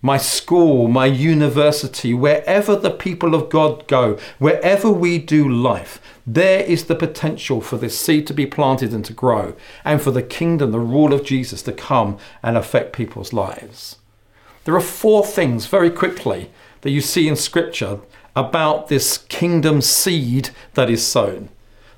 my 0.01 0.17
school, 0.17 0.87
my 0.87 1.05
university, 1.05 2.13
wherever 2.13 2.75
the 2.75 2.91
people 2.91 3.35
of 3.35 3.49
God 3.49 3.87
go, 3.87 4.17
wherever 4.39 4.89
we 4.89 5.17
do 5.17 5.47
life, 5.47 6.01
there 6.25 6.61
is 6.61 6.85
the 6.85 6.95
potential 6.95 7.61
for 7.61 7.77
this 7.77 7.97
seed 7.97 8.27
to 8.27 8.33
be 8.33 8.45
planted 8.45 8.93
and 8.93 9.05
to 9.05 9.13
grow, 9.13 9.55
and 9.85 10.01
for 10.01 10.11
the 10.11 10.23
kingdom, 10.23 10.71
the 10.71 10.79
rule 10.79 11.13
of 11.13 11.23
Jesus, 11.23 11.61
to 11.63 11.71
come 11.71 12.17
and 12.41 12.57
affect 12.57 12.93
people's 12.93 13.31
lives. 13.31 13.97
There 14.65 14.75
are 14.75 14.81
four 14.81 15.25
things, 15.25 15.67
very 15.67 15.89
quickly, 15.89 16.51
that 16.81 16.91
you 16.91 17.01
see 17.01 17.27
in 17.27 17.35
Scripture 17.35 17.99
about 18.35 18.87
this 18.87 19.17
kingdom 19.17 19.81
seed 19.81 20.49
that 20.73 20.89
is 20.89 21.05
sown. 21.05 21.49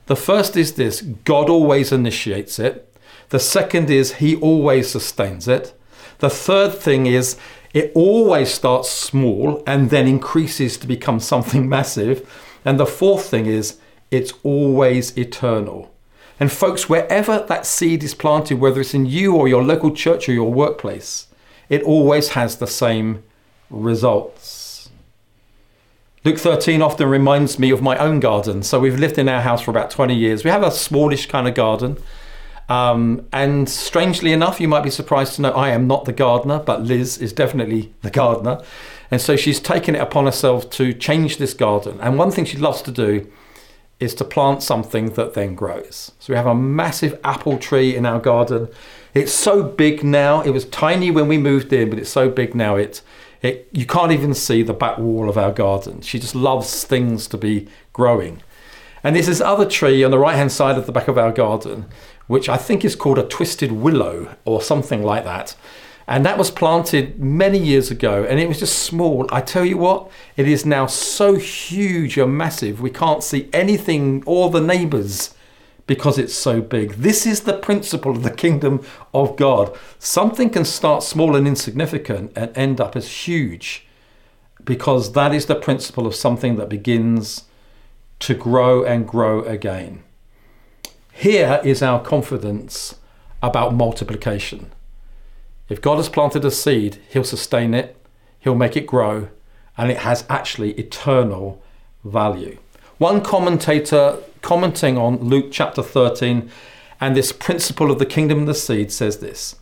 The 0.07 0.15
first 0.15 0.55
is 0.55 0.73
this 0.73 1.01
God 1.01 1.49
always 1.49 1.91
initiates 1.91 2.59
it. 2.59 2.91
The 3.29 3.39
second 3.39 3.89
is 3.89 4.15
He 4.15 4.35
always 4.35 4.89
sustains 4.89 5.47
it. 5.47 5.79
The 6.19 6.29
third 6.29 6.73
thing 6.75 7.05
is 7.05 7.37
it 7.73 7.91
always 7.93 8.53
starts 8.53 8.89
small 8.89 9.61
and 9.67 9.89
then 9.89 10.07
increases 10.07 10.77
to 10.77 10.87
become 10.87 11.19
something 11.31 11.67
massive. 11.67 12.29
And 12.63 12.79
the 12.79 12.85
fourth 12.85 13.25
thing 13.29 13.45
is 13.45 13.77
it's 14.11 14.33
always 14.43 15.17
eternal. 15.17 15.91
And 16.39 16.51
folks, 16.51 16.89
wherever 16.89 17.39
that 17.39 17.65
seed 17.65 18.03
is 18.03 18.13
planted, 18.13 18.59
whether 18.59 18.81
it's 18.81 18.93
in 18.93 19.05
you 19.05 19.35
or 19.35 19.47
your 19.47 19.63
local 19.63 19.91
church 19.91 20.27
or 20.27 20.33
your 20.33 20.51
workplace, 20.51 21.27
it 21.69 21.81
always 21.83 22.29
has 22.29 22.57
the 22.57 22.67
same 22.67 23.23
results. 23.69 24.89
Luke 26.23 26.39
13 26.39 26.81
often 26.81 27.07
reminds 27.07 27.59
me 27.59 27.69
of 27.69 27.81
my 27.81 27.97
own 27.97 28.19
garden. 28.19 28.63
So 28.63 28.79
we've 28.79 28.99
lived 28.99 29.17
in 29.17 29.29
our 29.29 29.41
house 29.41 29.61
for 29.61 29.71
about 29.71 29.91
20 29.91 30.15
years. 30.15 30.43
We 30.43 30.49
have 30.49 30.63
a 30.63 30.71
smallish 30.71 31.27
kind 31.27 31.47
of 31.47 31.53
garden. 31.53 31.97
Um, 32.67 33.27
and 33.31 33.69
strangely 33.69 34.33
enough, 34.33 34.59
you 34.59 34.67
might 34.67 34.83
be 34.83 34.89
surprised 34.89 35.35
to 35.35 35.41
know 35.41 35.51
I 35.51 35.69
am 35.69 35.87
not 35.87 36.05
the 36.05 36.13
gardener, 36.13 36.59
but 36.59 36.81
Liz 36.81 37.17
is 37.17 37.31
definitely 37.31 37.93
the 38.01 38.09
gardener. 38.09 38.61
And 39.11 39.21
so 39.21 39.35
she's 39.35 39.59
taken 39.59 39.95
it 39.95 40.01
upon 40.01 40.25
herself 40.25 40.69
to 40.71 40.93
change 40.93 41.37
this 41.37 41.53
garden. 41.53 41.99
And 42.01 42.17
one 42.17 42.31
thing 42.31 42.45
she 42.45 42.57
loves 42.57 42.81
to 42.83 42.91
do 42.91 43.31
is 43.99 44.13
to 44.15 44.25
plant 44.25 44.61
something 44.61 45.11
that 45.11 45.35
then 45.35 45.55
grows. 45.55 46.11
So 46.19 46.33
we 46.33 46.37
have 46.37 46.47
a 46.47 46.55
massive 46.55 47.19
apple 47.23 47.57
tree 47.57 47.95
in 47.95 48.05
our 48.05 48.19
garden. 48.19 48.67
It's 49.13 49.31
so 49.31 49.63
big 49.63 50.03
now. 50.03 50.41
It 50.41 50.49
was 50.49 50.65
tiny 50.65 51.11
when 51.11 51.27
we 51.27 51.37
moved 51.37 51.71
in, 51.71 51.89
but 51.89 51.99
it's 51.99 52.09
so 52.09 52.29
big 52.29 52.53
now. 52.53 52.75
It, 52.75 53.01
it 53.41 53.69
you 53.71 53.85
can't 53.85 54.11
even 54.11 54.33
see 54.33 54.63
the 54.63 54.73
back 54.73 54.97
wall 54.97 55.29
of 55.29 55.37
our 55.37 55.53
garden. 55.53 56.01
She 56.01 56.19
just 56.19 56.35
loves 56.35 56.83
things 56.83 57.27
to 57.27 57.37
be 57.37 57.67
growing. 57.93 58.41
And 59.01 59.15
there's 59.15 59.27
this 59.27 59.39
other 59.39 59.69
tree 59.69 60.03
on 60.03 60.11
the 60.11 60.17
right 60.17 60.35
hand 60.35 60.51
side 60.51 60.77
of 60.77 60.87
the 60.87 60.91
back 60.91 61.07
of 61.07 61.17
our 61.17 61.31
garden, 61.31 61.85
which 62.27 62.49
I 62.49 62.57
think 62.57 62.83
is 62.83 62.95
called 62.95 63.17
a 63.17 63.23
twisted 63.23 63.71
willow 63.71 64.35
or 64.45 64.61
something 64.61 65.03
like 65.03 65.23
that. 65.23 65.55
And 66.07 66.25
that 66.25 66.37
was 66.37 66.51
planted 66.51 67.19
many 67.19 67.57
years 67.57 67.89
ago 67.89 68.23
and 68.23 68.39
it 68.39 68.47
was 68.47 68.59
just 68.59 68.83
small. 68.83 69.27
I 69.31 69.41
tell 69.41 69.65
you 69.65 69.77
what, 69.77 70.09
it 70.37 70.47
is 70.47 70.65
now 70.65 70.85
so 70.85 71.35
huge 71.35 72.17
and 72.17 72.37
massive, 72.37 72.79
we 72.79 72.91
can't 72.91 73.23
see 73.23 73.49
anything 73.51 74.23
or 74.25 74.49
the 74.49 74.61
neighbors 74.61 75.33
because 75.87 76.17
it's 76.17 76.33
so 76.33 76.61
big. 76.61 76.93
This 76.93 77.25
is 77.25 77.41
the 77.41 77.57
principle 77.57 78.11
of 78.11 78.23
the 78.23 78.31
kingdom 78.31 78.83
of 79.13 79.35
God. 79.35 79.75
Something 79.99 80.49
can 80.49 80.65
start 80.65 81.03
small 81.03 81.35
and 81.35 81.47
insignificant 81.47 82.31
and 82.35 82.55
end 82.57 82.81
up 82.81 82.95
as 82.95 83.27
huge 83.27 83.85
because 84.63 85.13
that 85.13 85.33
is 85.33 85.45
the 85.45 85.55
principle 85.55 86.07
of 86.07 86.15
something 86.15 86.55
that 86.55 86.69
begins 86.69 87.43
to 88.19 88.33
grow 88.33 88.83
and 88.83 89.07
grow 89.07 89.41
again. 89.43 90.04
Here 91.17 91.61
is 91.63 91.81
our 91.81 92.01
confidence 92.01 92.95
about 93.41 93.73
multiplication. 93.73 94.73
If 95.69 95.81
God 95.81 95.95
has 95.95 96.09
planted 96.09 96.43
a 96.43 96.51
seed, 96.51 96.99
He'll 97.09 97.23
sustain 97.23 97.73
it, 97.73 97.95
He'll 98.37 98.53
make 98.53 98.75
it 98.75 98.85
grow, 98.85 99.29
and 99.77 99.89
it 99.89 99.99
has 99.99 100.25
actually 100.27 100.73
eternal 100.73 101.63
value. 102.03 102.57
One 102.97 103.21
commentator 103.21 104.17
commenting 104.41 104.97
on 104.97 105.19
Luke 105.19 105.47
chapter 105.51 105.81
13 105.81 106.51
and 106.99 107.15
this 107.15 107.31
principle 107.31 107.91
of 107.91 107.99
the 107.99 108.05
kingdom 108.05 108.41
of 108.41 108.47
the 108.47 108.53
seed 108.53 108.91
says 108.91 109.19
this 109.19 109.55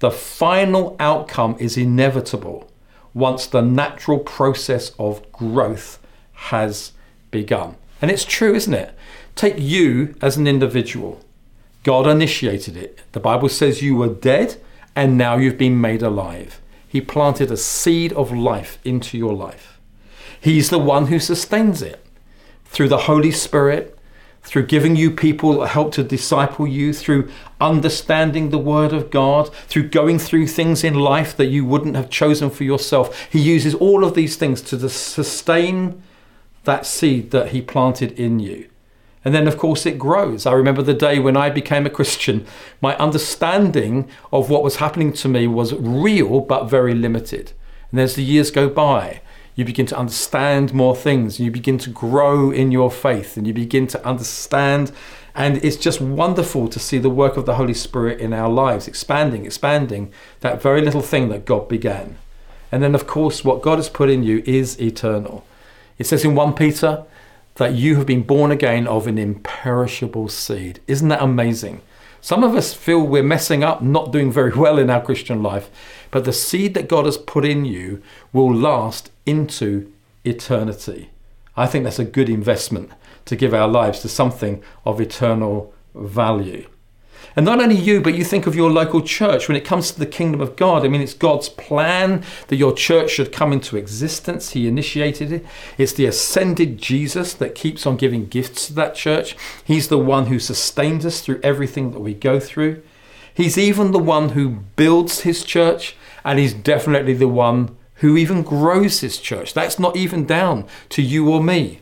The 0.00 0.10
final 0.10 0.94
outcome 1.00 1.56
is 1.58 1.78
inevitable 1.78 2.70
once 3.14 3.46
the 3.46 3.62
natural 3.62 4.18
process 4.18 4.92
of 4.98 5.32
growth 5.32 5.98
has 6.32 6.92
begun. 7.30 7.76
And 8.02 8.10
it's 8.10 8.26
true, 8.26 8.54
isn't 8.54 8.74
it? 8.74 8.94
Take 9.38 9.60
you 9.60 10.16
as 10.20 10.36
an 10.36 10.48
individual. 10.48 11.20
God 11.84 12.08
initiated 12.08 12.76
it. 12.76 12.98
The 13.12 13.20
Bible 13.20 13.48
says 13.48 13.80
you 13.80 13.94
were 13.94 14.08
dead 14.08 14.56
and 14.96 15.16
now 15.16 15.36
you've 15.36 15.56
been 15.56 15.80
made 15.80 16.02
alive. 16.02 16.60
He 16.88 17.00
planted 17.00 17.52
a 17.52 17.56
seed 17.56 18.12
of 18.14 18.32
life 18.32 18.80
into 18.84 19.16
your 19.16 19.32
life. 19.32 19.78
He's 20.40 20.70
the 20.70 20.80
one 20.80 21.06
who 21.06 21.20
sustains 21.20 21.82
it 21.82 22.04
through 22.64 22.88
the 22.88 23.04
Holy 23.06 23.30
Spirit, 23.30 23.96
through 24.42 24.66
giving 24.66 24.96
you 24.96 25.08
people 25.08 25.60
that 25.60 25.68
help 25.68 25.92
to 25.92 26.02
disciple 26.02 26.66
you, 26.66 26.92
through 26.92 27.30
understanding 27.60 28.50
the 28.50 28.58
Word 28.58 28.92
of 28.92 29.08
God, 29.08 29.54
through 29.68 29.90
going 29.90 30.18
through 30.18 30.48
things 30.48 30.82
in 30.82 30.94
life 30.94 31.36
that 31.36 31.46
you 31.46 31.64
wouldn't 31.64 31.94
have 31.94 32.10
chosen 32.10 32.50
for 32.50 32.64
yourself. 32.64 33.28
He 33.30 33.38
uses 33.38 33.76
all 33.76 34.02
of 34.02 34.14
these 34.14 34.34
things 34.34 34.60
to 34.62 34.88
sustain 34.88 36.02
that 36.64 36.86
seed 36.86 37.30
that 37.30 37.50
He 37.50 37.62
planted 37.62 38.18
in 38.18 38.40
you. 38.40 38.68
And 39.28 39.34
then, 39.34 39.46
of 39.46 39.58
course, 39.58 39.84
it 39.84 39.98
grows. 39.98 40.46
I 40.46 40.52
remember 40.52 40.80
the 40.80 40.94
day 40.94 41.18
when 41.18 41.36
I 41.36 41.50
became 41.50 41.84
a 41.84 41.90
Christian, 41.90 42.46
my 42.80 42.96
understanding 42.96 44.08
of 44.32 44.48
what 44.48 44.62
was 44.62 44.76
happening 44.76 45.12
to 45.12 45.28
me 45.28 45.46
was 45.46 45.74
real 45.74 46.40
but 46.40 46.64
very 46.64 46.94
limited. 46.94 47.52
And 47.90 48.00
as 48.00 48.14
the 48.14 48.24
years 48.24 48.50
go 48.50 48.70
by, 48.70 49.20
you 49.54 49.66
begin 49.66 49.84
to 49.84 49.98
understand 49.98 50.72
more 50.72 50.96
things, 50.96 51.38
you 51.38 51.50
begin 51.50 51.76
to 51.76 51.90
grow 51.90 52.50
in 52.50 52.72
your 52.72 52.90
faith, 52.90 53.36
and 53.36 53.46
you 53.46 53.52
begin 53.52 53.86
to 53.88 54.02
understand. 54.02 54.92
And 55.34 55.62
it's 55.62 55.76
just 55.76 56.00
wonderful 56.00 56.66
to 56.66 56.78
see 56.78 56.96
the 56.96 57.10
work 57.10 57.36
of 57.36 57.44
the 57.44 57.56
Holy 57.56 57.74
Spirit 57.74 58.20
in 58.20 58.32
our 58.32 58.48
lives, 58.48 58.88
expanding, 58.88 59.44
expanding 59.44 60.10
that 60.40 60.62
very 60.62 60.80
little 60.80 61.02
thing 61.02 61.28
that 61.28 61.44
God 61.44 61.68
began. 61.68 62.16
And 62.72 62.82
then, 62.82 62.94
of 62.94 63.06
course, 63.06 63.44
what 63.44 63.60
God 63.60 63.76
has 63.76 63.90
put 63.90 64.08
in 64.08 64.22
you 64.22 64.42
is 64.46 64.80
eternal. 64.80 65.44
It 65.98 66.06
says 66.06 66.24
in 66.24 66.34
1 66.34 66.54
Peter, 66.54 67.04
that 67.58 67.74
you 67.74 67.96
have 67.96 68.06
been 68.06 68.22
born 68.22 68.50
again 68.50 68.86
of 68.86 69.06
an 69.06 69.18
imperishable 69.18 70.28
seed. 70.28 70.80
Isn't 70.86 71.08
that 71.08 71.22
amazing? 71.22 71.82
Some 72.20 72.42
of 72.42 72.54
us 72.54 72.72
feel 72.72 73.00
we're 73.00 73.22
messing 73.22 73.62
up, 73.62 73.82
not 73.82 74.12
doing 74.12 74.32
very 74.32 74.52
well 74.52 74.78
in 74.78 74.90
our 74.90 75.02
Christian 75.02 75.42
life, 75.42 75.68
but 76.10 76.24
the 76.24 76.32
seed 76.32 76.74
that 76.74 76.88
God 76.88 77.04
has 77.04 77.18
put 77.18 77.44
in 77.44 77.64
you 77.64 78.02
will 78.32 78.52
last 78.52 79.10
into 79.26 79.92
eternity. 80.24 81.10
I 81.56 81.66
think 81.66 81.84
that's 81.84 81.98
a 81.98 82.04
good 82.04 82.28
investment 82.28 82.90
to 83.24 83.36
give 83.36 83.52
our 83.52 83.68
lives 83.68 84.00
to 84.00 84.08
something 84.08 84.62
of 84.86 85.00
eternal 85.00 85.74
value. 85.94 86.68
And 87.38 87.44
not 87.44 87.60
only 87.60 87.76
you, 87.76 88.00
but 88.00 88.16
you 88.16 88.24
think 88.24 88.48
of 88.48 88.56
your 88.56 88.68
local 88.68 89.00
church 89.00 89.46
when 89.46 89.56
it 89.56 89.64
comes 89.64 89.92
to 89.92 89.98
the 90.00 90.06
kingdom 90.06 90.40
of 90.40 90.56
God. 90.56 90.84
I 90.84 90.88
mean, 90.88 91.00
it's 91.00 91.14
God's 91.14 91.48
plan 91.48 92.24
that 92.48 92.56
your 92.56 92.72
church 92.74 93.12
should 93.12 93.30
come 93.30 93.52
into 93.52 93.76
existence. 93.76 94.50
He 94.50 94.66
initiated 94.66 95.30
it. 95.30 95.46
It's 95.78 95.92
the 95.92 96.06
ascended 96.06 96.78
Jesus 96.78 97.34
that 97.34 97.54
keeps 97.54 97.86
on 97.86 97.96
giving 97.96 98.26
gifts 98.26 98.66
to 98.66 98.72
that 98.72 98.96
church. 98.96 99.36
He's 99.64 99.86
the 99.86 99.98
one 99.98 100.26
who 100.26 100.40
sustains 100.40 101.06
us 101.06 101.20
through 101.20 101.38
everything 101.44 101.92
that 101.92 102.00
we 102.00 102.12
go 102.12 102.40
through. 102.40 102.82
He's 103.32 103.56
even 103.56 103.92
the 103.92 104.00
one 104.00 104.30
who 104.30 104.64
builds 104.74 105.20
his 105.20 105.44
church, 105.44 105.94
and 106.24 106.40
he's 106.40 106.52
definitely 106.52 107.14
the 107.14 107.28
one 107.28 107.76
who 107.98 108.16
even 108.16 108.42
grows 108.42 108.98
his 108.98 109.16
church. 109.16 109.54
That's 109.54 109.78
not 109.78 109.94
even 109.94 110.26
down 110.26 110.66
to 110.88 111.02
you 111.02 111.30
or 111.30 111.40
me. 111.40 111.78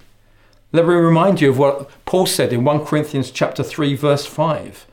Let 0.73 0.85
me 0.85 0.93
remind 0.93 1.41
you 1.41 1.49
of 1.49 1.59
what 1.59 1.91
Paul 2.05 2.27
said 2.27 2.53
in 2.53 2.63
1 2.63 2.85
Corinthians 2.85 3.31
chapter 3.31 3.63
3 3.63 3.97
verse 3.97 4.27
5. 4.27 4.87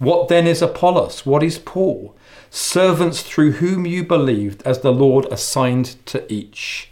What 0.00 0.28
then 0.28 0.46
is 0.46 0.62
Apollos? 0.62 1.26
What 1.26 1.42
is 1.42 1.58
Paul? 1.58 2.16
Servants 2.48 3.22
through 3.22 3.52
whom 3.52 3.84
you 3.84 4.02
believed 4.02 4.62
as 4.62 4.80
the 4.80 4.94
Lord 4.94 5.26
assigned 5.26 5.94
to 6.06 6.24
each. 6.32 6.90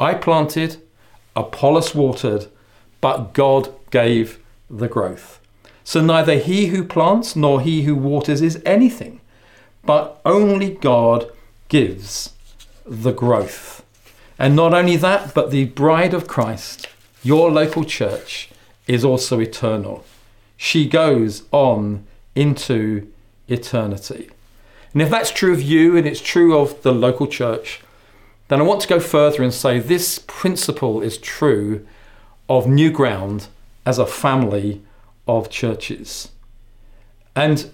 I 0.00 0.14
planted, 0.14 0.82
Apollos 1.36 1.94
watered, 1.94 2.48
but 3.00 3.32
God 3.32 3.72
gave 3.92 4.40
the 4.68 4.88
growth. 4.88 5.38
So 5.84 6.00
neither 6.00 6.36
he 6.36 6.66
who 6.66 6.82
plants 6.82 7.36
nor 7.36 7.60
he 7.60 7.82
who 7.82 7.94
waters 7.94 8.42
is 8.42 8.60
anything, 8.66 9.20
but 9.84 10.20
only 10.24 10.70
God 10.70 11.30
gives 11.68 12.34
the 12.84 13.12
growth. 13.12 13.84
And 14.36 14.56
not 14.56 14.74
only 14.74 14.96
that, 14.96 15.32
but 15.32 15.52
the 15.52 15.66
bride 15.66 16.12
of 16.12 16.26
Christ, 16.26 16.88
your 17.22 17.52
local 17.52 17.84
church, 17.84 18.50
is 18.88 19.04
also 19.04 19.38
eternal. 19.38 20.04
She 20.56 20.88
goes 20.88 21.44
on 21.52 22.04
into 22.38 23.10
eternity. 23.48 24.30
And 24.92 25.02
if 25.02 25.10
that's 25.10 25.30
true 25.30 25.52
of 25.52 25.60
you 25.60 25.96
and 25.96 26.06
it's 26.06 26.20
true 26.20 26.56
of 26.58 26.82
the 26.82 26.92
local 26.92 27.26
church, 27.26 27.80
then 28.46 28.60
I 28.60 28.64
want 28.64 28.80
to 28.82 28.88
go 28.88 29.00
further 29.00 29.42
and 29.42 29.52
say 29.52 29.78
this 29.78 30.18
principle 30.20 31.02
is 31.02 31.18
true 31.18 31.86
of 32.48 32.66
New 32.66 32.90
Ground 32.90 33.48
as 33.84 33.98
a 33.98 34.06
family 34.06 34.82
of 35.26 35.50
churches. 35.50 36.30
And 37.34 37.70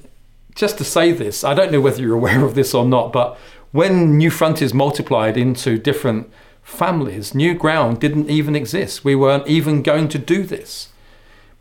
just 0.54 0.78
to 0.78 0.85
say 0.85 1.12
this, 1.12 1.44
I 1.44 1.54
don't 1.54 1.71
know 1.71 1.80
whether 1.80 2.02
you're 2.02 2.16
aware 2.16 2.44
of 2.44 2.54
this 2.54 2.75
or 2.75 2.85
not, 2.85 3.12
but 3.12 3.38
when 3.73 4.18
Newfrontiers 4.18 4.73
multiplied 4.73 5.37
into 5.37 5.78
different 5.78 6.30
families, 6.62 7.35
New 7.35 7.54
Ground 7.54 8.00
didn't 8.00 8.30
even 8.30 8.56
exist. 8.56 9.04
We 9.04 9.14
weren't 9.14 9.47
even 9.47 9.83
going 9.83 10.09
to 10.09 10.18
do 10.18 10.42
this. 10.42 10.88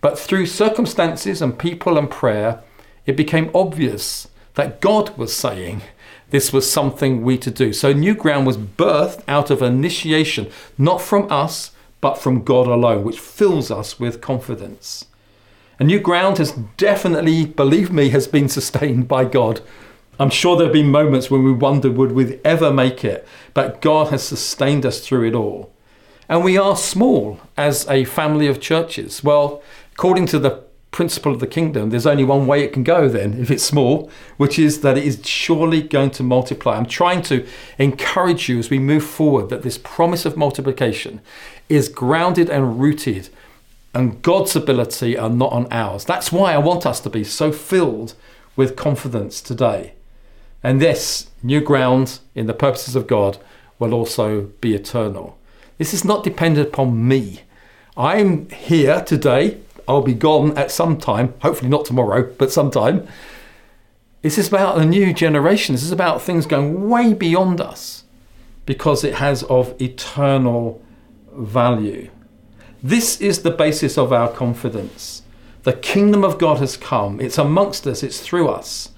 But 0.01 0.17
through 0.17 0.47
circumstances 0.47 1.41
and 1.41 1.57
people 1.57 1.97
and 1.97 2.09
prayer, 2.09 2.61
it 3.05 3.15
became 3.17 3.51
obvious 3.53 4.27
that 4.55 4.81
God 4.81 5.17
was 5.17 5.35
saying 5.35 5.81
this 6.29 6.51
was 6.51 6.69
something 6.69 7.23
we 7.23 7.37
to 7.37 7.51
do. 7.51 7.73
So 7.73 7.93
New 7.93 8.15
Ground 8.15 8.47
was 8.47 8.57
birthed 8.57 9.21
out 9.27 9.49
of 9.51 9.61
initiation, 9.61 10.49
not 10.77 11.01
from 11.01 11.31
us, 11.31 11.71
but 12.01 12.17
from 12.17 12.43
God 12.43 12.67
alone, 12.67 13.03
which 13.03 13.19
fills 13.19 13.71
us 13.71 13.99
with 13.99 14.19
confidence. 14.19 15.05
A 15.79 15.83
new 15.83 15.99
ground 15.99 16.37
has 16.37 16.51
definitely, 16.77 17.45
believe 17.45 17.91
me, 17.91 18.09
has 18.09 18.27
been 18.27 18.49
sustained 18.49 19.07
by 19.07 19.25
God. 19.25 19.61
I'm 20.19 20.29
sure 20.29 20.55
there 20.55 20.67
have 20.67 20.73
been 20.73 20.91
moments 20.91 21.31
when 21.31 21.43
we 21.43 21.51
wondered, 21.51 21.95
would 21.95 22.11
we 22.11 22.39
ever 22.43 22.71
make 22.71 23.03
it? 23.03 23.27
But 23.53 23.81
God 23.81 24.09
has 24.09 24.21
sustained 24.21 24.85
us 24.85 24.99
through 24.99 25.27
it 25.27 25.33
all. 25.33 25.73
And 26.29 26.43
we 26.43 26.57
are 26.57 26.75
small 26.75 27.39
as 27.57 27.87
a 27.89 28.05
family 28.05 28.47
of 28.47 28.61
churches. 28.61 29.23
Well, 29.23 29.63
according 29.93 30.27
to 30.27 30.39
the 30.39 30.63
principle 30.93 31.33
of 31.33 31.41
the 31.41 31.47
kingdom, 31.47 31.89
there's 31.89 32.07
only 32.07 32.23
one 32.23 32.47
way 32.47 32.63
it 32.63 32.71
can 32.71 32.83
go 32.83 33.09
then, 33.09 33.33
if 33.33 33.51
it's 33.51 33.63
small, 33.63 34.09
which 34.37 34.57
is 34.57 34.79
that 34.79 34.97
it 34.97 35.03
is 35.03 35.19
surely 35.27 35.81
going 35.81 36.11
to 36.11 36.23
multiply. 36.23 36.77
I'm 36.77 36.85
trying 36.85 37.21
to 37.23 37.45
encourage 37.77 38.47
you 38.47 38.59
as 38.59 38.69
we 38.69 38.79
move 38.79 39.03
forward 39.03 39.49
that 39.49 39.63
this 39.63 39.77
promise 39.77 40.25
of 40.25 40.37
multiplication 40.37 41.19
is 41.67 41.89
grounded 41.89 42.49
and 42.49 42.79
rooted 42.79 43.29
and 43.93 44.21
God's 44.21 44.55
ability 44.55 45.17
are 45.17 45.29
not 45.29 45.51
on 45.51 45.67
ours. 45.71 46.05
That's 46.05 46.31
why 46.31 46.53
I 46.53 46.57
want 46.57 46.85
us 46.85 46.99
to 47.01 47.09
be 47.09 47.23
so 47.23 47.51
filled 47.51 48.15
with 48.55 48.75
confidence 48.75 49.41
today. 49.41 49.93
And 50.63 50.81
this 50.81 51.29
new 51.43 51.61
ground 51.61 52.19
in 52.33 52.47
the 52.47 52.53
purposes 52.53 52.95
of 52.95 53.07
God 53.07 53.37
will 53.77 53.93
also 53.93 54.43
be 54.61 54.73
eternal. 54.73 55.37
This 55.77 55.93
is 55.93 56.05
not 56.05 56.23
dependent 56.23 56.69
upon 56.69 57.07
me. 57.07 57.41
I'm 57.95 58.49
here 58.49 59.01
today. 59.01 59.59
I'll 59.87 60.01
be 60.01 60.13
gone 60.13 60.57
at 60.57 60.71
some 60.71 60.97
time, 60.97 61.33
hopefully 61.41 61.69
not 61.69 61.85
tomorrow, 61.85 62.31
but 62.37 62.51
sometime. 62.51 63.07
This 64.21 64.37
is 64.37 64.47
about 64.47 64.77
a 64.77 64.85
new 64.85 65.13
generation. 65.13 65.75
This 65.75 65.83
is 65.83 65.91
about 65.91 66.21
things 66.21 66.45
going 66.45 66.89
way 66.89 67.13
beyond 67.13 67.59
us 67.59 68.05
because 68.65 69.03
it 69.03 69.15
has 69.15 69.43
of 69.43 69.79
eternal 69.81 70.81
value. 71.33 72.09
This 72.81 73.19
is 73.19 73.41
the 73.41 73.51
basis 73.51 73.97
of 73.97 74.13
our 74.13 74.29
confidence. 74.29 75.23
The 75.63 75.73
kingdom 75.73 76.23
of 76.23 76.37
God 76.37 76.57
has 76.59 76.77
come. 76.77 77.19
It's 77.19 77.37
amongst 77.37 77.87
us, 77.87 78.03
it's 78.03 78.19
through 78.19 78.49
us. 78.49 78.89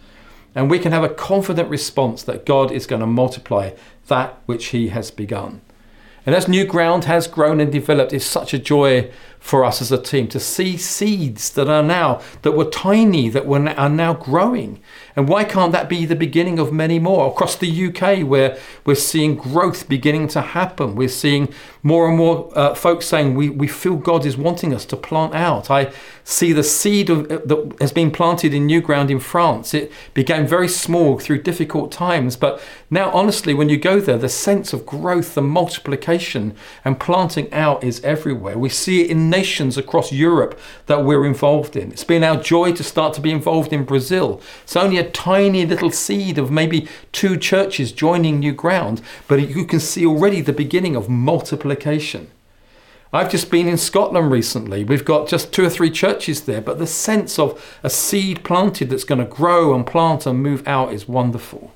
And 0.56 0.70
we 0.70 0.80
can 0.80 0.92
have 0.92 1.04
a 1.04 1.10
confident 1.10 1.70
response 1.70 2.24
that 2.24 2.46
God 2.46 2.72
is 2.72 2.88
going 2.88 3.02
to 3.02 3.08
multiply 3.08 3.72
that 4.08 4.40
which 4.46 4.68
He 4.68 4.88
has 4.88 5.12
begun. 5.12 5.62
And 6.26 6.34
as 6.34 6.48
new 6.48 6.66
ground 6.66 7.04
has 7.04 7.28
grown 7.28 7.60
and 7.60 7.72
developed, 7.72 8.14
it's 8.14 8.26
such 8.26 8.54
a 8.54 8.60
joy 8.60 9.12
for 9.46 9.64
us 9.64 9.80
as 9.80 9.92
a 9.92 10.02
team 10.02 10.28
to 10.28 10.40
see 10.40 10.76
seeds 10.76 11.52
that 11.52 11.70
are 11.70 11.84
now, 11.84 12.20
that 12.42 12.54
were 12.54 12.66
tiny, 12.66 13.30
that 13.30 13.46
were, 13.46 13.70
are 13.78 13.90
now 13.90 14.12
growing. 14.12 14.82
And 15.16 15.30
why 15.30 15.44
can't 15.44 15.72
that 15.72 15.88
be 15.88 16.04
the 16.04 16.16
beginning 16.16 16.58
of 16.58 16.74
many 16.74 16.98
more? 16.98 17.30
Across 17.30 17.58
the 17.58 17.86
UK, 17.88 18.28
where 18.28 18.58
we're 18.88 18.96
seeing 18.96 19.36
growth 19.36 19.88
beginning 19.88 20.30
to 20.30 20.42
happen, 20.42 20.96
we're 20.96 21.08
seeing 21.08 21.54
more 21.84 22.08
and 22.08 22.18
more 22.18 22.52
uh, 22.58 22.74
folks 22.74 23.06
saying, 23.06 23.36
we, 23.36 23.52
we 23.52 23.68
feel 23.68 23.98
God 23.98 24.26
is 24.26 24.36
wanting 24.36 24.74
us 24.74 24.84
to 24.86 24.98
plant 24.98 25.36
out. 25.36 25.70
I 25.70 25.94
see 26.24 26.52
the 26.52 26.64
seed 26.64 27.12
of, 27.12 27.32
uh, 27.32 27.40
that 27.46 27.76
has 27.80 27.92
been 27.92 28.10
planted 28.10 28.52
in 28.52 28.66
new 28.66 28.82
ground 28.82 29.12
in 29.12 29.20
France. 29.20 29.76
It 29.76 29.92
began 30.16 30.48
very 30.48 30.68
small 30.68 31.20
through 31.20 31.44
difficult 31.44 31.92
times, 31.92 32.36
but 32.36 32.60
now, 32.90 33.12
honestly, 33.12 33.54
when 33.54 33.70
you 33.70 33.78
go 33.78 34.00
there, 34.00 34.18
the 34.18 34.30
sense 34.30 34.74
of 34.74 34.86
growth 34.86 35.38
and 35.38 35.48
multiplication 35.48 36.56
and 36.84 37.00
planting 37.00 37.52
out 37.54 37.84
is 37.84 38.04
everywhere. 38.04 38.58
We 38.58 38.70
see 38.70 39.04
it 39.04 39.12
in 39.12 39.30
nations 39.36 39.78
across 39.78 40.12
Europe 40.12 40.58
that 40.86 41.04
we're 41.04 41.26
involved 41.26 41.76
in. 41.76 41.92
It's 41.92 42.04
been 42.04 42.24
our 42.24 42.38
joy 42.42 42.72
to 42.74 42.84
start 42.84 43.14
to 43.16 43.22
be 43.22 43.32
involved 43.32 43.74
in 43.74 43.84
Brazil. 43.84 44.42
It's 44.64 44.76
only 44.76 44.98
a 44.98 45.10
tiny 45.10 45.66
little 45.66 45.92
seed 45.92 46.38
of 46.38 46.52
maybe 46.52 46.88
two 47.12 47.38
churches 47.38 47.92
joining 47.92 48.40
new 48.40 48.54
ground, 48.54 49.02
but 49.28 49.50
you 49.50 49.66
can 49.66 49.80
see 49.80 50.06
already 50.06 50.42
the 50.42 50.54
beginning 50.54 50.96
of 50.96 51.10
multiplication. 51.10 52.32
I've 53.12 53.32
just 53.32 53.50
been 53.50 53.68
in 53.68 53.78
Scotland 53.78 54.32
recently. 54.32 54.84
We've 54.84 55.06
got 55.06 55.28
just 55.28 55.54
two 55.54 55.66
or 55.66 55.70
three 55.70 55.92
churches 55.92 56.42
there, 56.42 56.62
but 56.62 56.80
the 56.80 56.88
sense 56.88 57.40
of 57.40 57.50
a 57.84 57.90
seed 57.90 58.44
planted 58.44 58.90
that's 58.90 59.06
going 59.06 59.20
to 59.20 59.36
grow 59.42 59.74
and 59.74 59.86
plant 59.88 60.26
and 60.26 60.44
move 60.44 60.68
out 60.68 60.92
is 60.92 61.08
wonderful. 61.08 61.74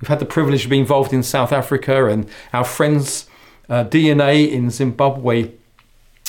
We've 0.00 0.08
had 0.08 0.20
the 0.20 0.26
privilege 0.26 0.64
of 0.64 0.70
being 0.70 0.82
involved 0.82 1.12
in 1.12 1.22
South 1.22 1.52
Africa 1.52 2.06
and 2.06 2.28
our 2.52 2.64
friends' 2.64 3.26
uh, 3.68 3.84
DNA 3.84 4.50
in 4.50 4.70
Zimbabwe 4.70 5.52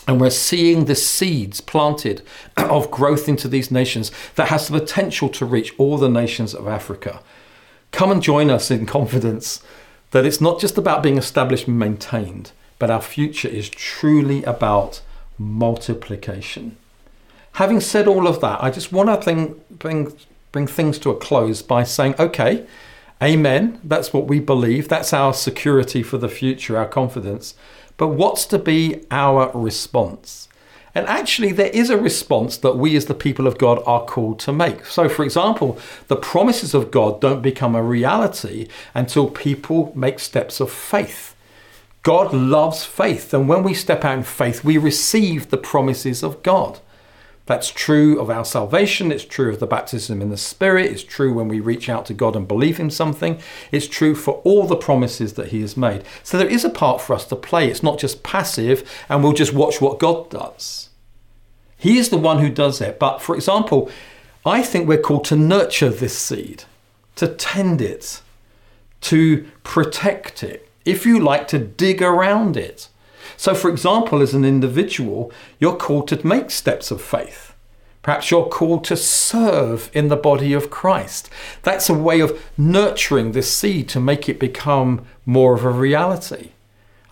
and 0.09 0.19
we're 0.19 0.31
seeing 0.31 0.85
the 0.85 0.95
seeds 0.95 1.61
planted 1.61 2.23
of 2.57 2.89
growth 2.89 3.29
into 3.29 3.47
these 3.47 3.69
nations 3.69 4.11
that 4.33 4.47
has 4.47 4.67
the 4.67 4.79
potential 4.79 5.29
to 5.29 5.45
reach 5.45 5.71
all 5.77 5.99
the 5.99 6.09
nations 6.09 6.55
of 6.55 6.67
Africa. 6.67 7.21
Come 7.91 8.09
and 8.09 8.23
join 8.23 8.49
us 8.49 8.71
in 8.71 8.87
confidence 8.87 9.61
that 10.09 10.25
it's 10.25 10.41
not 10.41 10.59
just 10.59 10.79
about 10.79 11.03
being 11.03 11.19
established 11.19 11.67
and 11.67 11.77
maintained, 11.77 12.53
but 12.79 12.89
our 12.89 13.03
future 13.03 13.47
is 13.47 13.69
truly 13.69 14.43
about 14.45 15.01
multiplication. 15.37 16.75
Having 17.53 17.81
said 17.81 18.07
all 18.07 18.27
of 18.27 18.41
that, 18.41 18.63
I 18.63 18.71
just 18.71 18.91
want 18.91 19.09
to 19.09 19.23
bring, 19.23 19.61
bring, 19.69 20.11
bring 20.51 20.65
things 20.65 20.97
to 20.99 21.11
a 21.11 21.17
close 21.17 21.61
by 21.61 21.83
saying, 21.83 22.15
okay, 22.17 22.65
amen, 23.21 23.79
that's 23.83 24.11
what 24.11 24.25
we 24.25 24.39
believe, 24.39 24.87
that's 24.87 25.13
our 25.13 25.35
security 25.35 26.01
for 26.01 26.17
the 26.17 26.29
future, 26.29 26.79
our 26.79 26.87
confidence. 26.87 27.53
But 27.99 28.07
what's 28.07 28.45
to 28.45 28.57
be 28.57 29.05
our 29.11 29.51
response? 29.53 30.47
And 30.95 31.05
actually, 31.05 31.51
there 31.51 31.67
is 31.67 31.89
a 31.89 31.97
response 31.97 32.55
that 32.57 32.77
we 32.77 32.95
as 32.95 33.05
the 33.05 33.13
people 33.13 33.45
of 33.45 33.57
God 33.57 33.83
are 33.85 34.05
called 34.05 34.39
to 34.39 34.53
make. 34.53 34.85
So, 34.85 35.07
for 35.09 35.23
example, 35.23 35.77
the 36.07 36.15
promises 36.15 36.73
of 36.73 36.91
God 36.91 37.21
don't 37.21 37.41
become 37.41 37.75
a 37.75 37.83
reality 37.83 38.69
until 38.95 39.29
people 39.29 39.91
make 39.95 40.19
steps 40.19 40.61
of 40.61 40.71
faith. 40.71 41.35
God 42.01 42.33
loves 42.33 42.85
faith, 42.85 43.33
and 43.33 43.49
when 43.49 43.63
we 43.63 43.73
step 43.73 44.05
out 44.05 44.17
in 44.17 44.23
faith, 44.23 44.63
we 44.63 44.77
receive 44.77 45.49
the 45.49 45.57
promises 45.57 46.23
of 46.23 46.41
God. 46.41 46.79
That's 47.49 47.71
true 47.71 48.21
of 48.21 48.29
our 48.29 48.45
salvation. 48.45 49.11
It's 49.11 49.25
true 49.25 49.49
of 49.49 49.59
the 49.59 49.65
baptism 49.65 50.21
in 50.21 50.29
the 50.29 50.37
Spirit. 50.37 50.91
It's 50.91 51.03
true 51.03 51.33
when 51.33 51.47
we 51.47 51.59
reach 51.59 51.89
out 51.89 52.05
to 52.05 52.13
God 52.13 52.35
and 52.35 52.47
believe 52.47 52.79
in 52.79 52.91
something. 52.91 53.41
It's 53.71 53.87
true 53.87 54.13
for 54.13 54.35
all 54.43 54.67
the 54.67 54.75
promises 54.75 55.33
that 55.33 55.47
He 55.47 55.61
has 55.61 55.75
made. 55.75 56.03
So 56.21 56.37
there 56.37 56.47
is 56.47 56.63
a 56.63 56.69
part 56.69 57.01
for 57.01 57.15
us 57.15 57.25
to 57.25 57.35
play. 57.35 57.67
It's 57.67 57.81
not 57.81 57.97
just 57.97 58.21
passive 58.21 58.87
and 59.09 59.23
we'll 59.23 59.33
just 59.33 59.51
watch 59.51 59.81
what 59.81 59.97
God 59.97 60.29
does. 60.29 60.89
He 61.75 61.97
is 61.97 62.09
the 62.09 62.19
one 62.19 62.37
who 62.37 62.51
does 62.51 62.81
it. 62.81 62.99
But 62.99 63.19
for 63.19 63.33
example, 63.33 63.89
I 64.45 64.61
think 64.61 64.87
we're 64.87 65.01
called 65.01 65.25
to 65.25 65.35
nurture 65.35 65.89
this 65.89 66.15
seed, 66.15 66.65
to 67.15 67.27
tend 67.27 67.81
it, 67.81 68.21
to 69.01 69.47
protect 69.63 70.43
it, 70.43 70.69
if 70.85 71.03
you 71.03 71.19
like, 71.19 71.47
to 71.47 71.57
dig 71.57 72.03
around 72.03 72.57
it. 72.57 72.89
So, 73.39 73.55
for 73.55 73.69
example, 73.69 74.21
as 74.21 74.33
an 74.33 74.43
individual, 74.43 75.31
you're 75.59 75.77
called 75.77 76.09
to 76.09 76.27
make 76.27 76.51
steps 76.51 76.91
of 76.91 77.01
faith. 77.01 77.53
Perhaps 78.01 78.29
you're 78.29 78.49
called 78.49 78.83
to 78.83 78.97
serve 78.97 79.89
in 79.93 80.09
the 80.09 80.17
body 80.17 80.51
of 80.51 80.69
Christ. 80.69 81.29
That's 81.63 81.87
a 81.87 81.93
way 81.93 82.19
of 82.19 82.37
nurturing 82.57 83.31
this 83.31 83.49
seed 83.49 83.87
to 83.89 84.01
make 84.01 84.27
it 84.27 84.41
become 84.41 85.05
more 85.25 85.53
of 85.53 85.63
a 85.63 85.69
reality. 85.69 86.49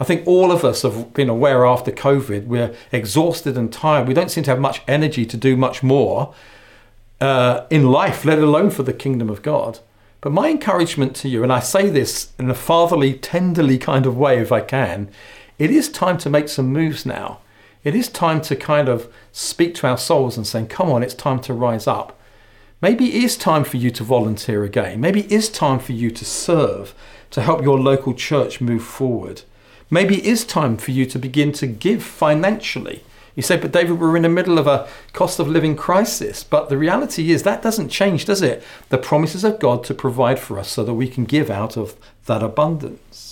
I 0.02 0.04
think 0.04 0.28
all 0.28 0.52
of 0.52 0.66
us 0.66 0.82
have 0.82 1.14
been 1.14 1.30
aware 1.30 1.66
after 1.66 1.94
COVID, 1.94 2.48
we're 2.48 2.76
exhausted 2.92 3.58
and 3.58 3.72
tired. 3.72 4.06
We 4.06 4.14
don't 4.14 4.30
seem 4.30 4.44
to 4.44 4.52
have 4.52 4.60
much 4.60 4.82
energy 4.86 5.26
to 5.26 5.38
do 5.38 5.56
much 5.56 5.82
more 5.82 6.34
uh, 7.22 7.66
in 7.70 7.90
life, 7.90 8.26
let 8.26 8.40
alone 8.40 8.70
for 8.70 8.84
the 8.84 8.92
kingdom 8.92 9.30
of 9.30 9.42
God. 9.42 9.80
But 10.20 10.34
my 10.34 10.50
encouragement 10.50 11.16
to 11.18 11.30
you, 11.30 11.42
and 11.42 11.54
I 11.54 11.62
say 11.62 11.90
this 11.90 12.34
in 12.38 12.50
a 12.50 12.54
fatherly, 12.54 13.14
tenderly 13.14 13.78
kind 13.78 14.06
of 14.06 14.18
way 14.18 14.40
if 14.40 14.52
I 14.52 14.60
can, 14.60 15.10
it 15.58 15.72
is 15.72 15.90
time 15.90 16.18
to 16.20 16.30
make 16.30 16.50
some 16.50 16.68
moves 16.68 17.06
now. 17.06 17.40
It 17.84 17.96
is 17.96 18.10
time 18.10 18.42
to 18.42 18.56
kind 18.56 18.90
of 18.90 19.12
speak 19.32 19.74
to 19.76 19.88
our 19.88 19.98
souls 19.98 20.38
and 20.38 20.46
saying, 20.46 20.68
come 20.68 20.90
on, 20.90 21.04
it's 21.04 21.14
time 21.14 21.40
to 21.42 21.54
rise 21.54 21.88
up. 21.88 22.20
Maybe 22.82 23.08
it 23.08 23.24
is 23.24 23.38
time 23.38 23.64
for 23.64 23.78
you 23.78 23.90
to 23.92 24.04
volunteer 24.04 24.64
again. 24.64 25.02
Maybe 25.02 25.22
it 25.22 25.32
is 25.32 25.50
time 25.50 25.80
for 25.80 25.94
you 25.94 26.12
to 26.12 26.26
serve, 26.26 26.94
to 27.32 27.42
help 27.42 27.64
your 27.64 27.80
local 27.80 28.14
church 28.14 28.62
move 28.62 28.84
forward. 28.84 29.42
Maybe 29.90 30.18
it 30.18 30.26
is 30.26 30.46
time 30.46 30.78
for 30.78 30.92
you 30.92 31.06
to 31.06 31.18
begin 31.18 31.52
to 31.54 31.66
give 31.66 32.04
financially. 32.04 33.04
You 33.36 33.44
say, 33.44 33.58
but 33.58 33.72
David, 33.72 34.00
we're 34.00 34.18
in 34.18 34.24
the 34.24 34.30
middle 34.30 34.60
of 34.60 34.68
a 34.68 34.88
cost 35.14 35.40
of 35.40 35.48
living 35.48 35.76
crisis. 35.76 36.44
But 36.44 36.70
the 36.70 36.78
reality 36.78 37.32
is 37.32 37.44
that 37.44 37.62
doesn't 37.62 37.90
change, 37.90 38.26
does 38.26 38.42
it? 38.42 38.64
The 38.90 38.98
promises 38.98 39.44
of 39.44 39.60
God 39.60 39.84
to 39.86 39.94
provide 39.94 40.40
for 40.40 40.60
us 40.60 40.70
so 40.70 40.84
that 40.84 40.96
we 40.96 41.08
can 41.08 41.24
give 41.24 41.50
out 41.50 41.78
of 41.78 41.96
that 42.26 42.44
abundance. 42.44 43.27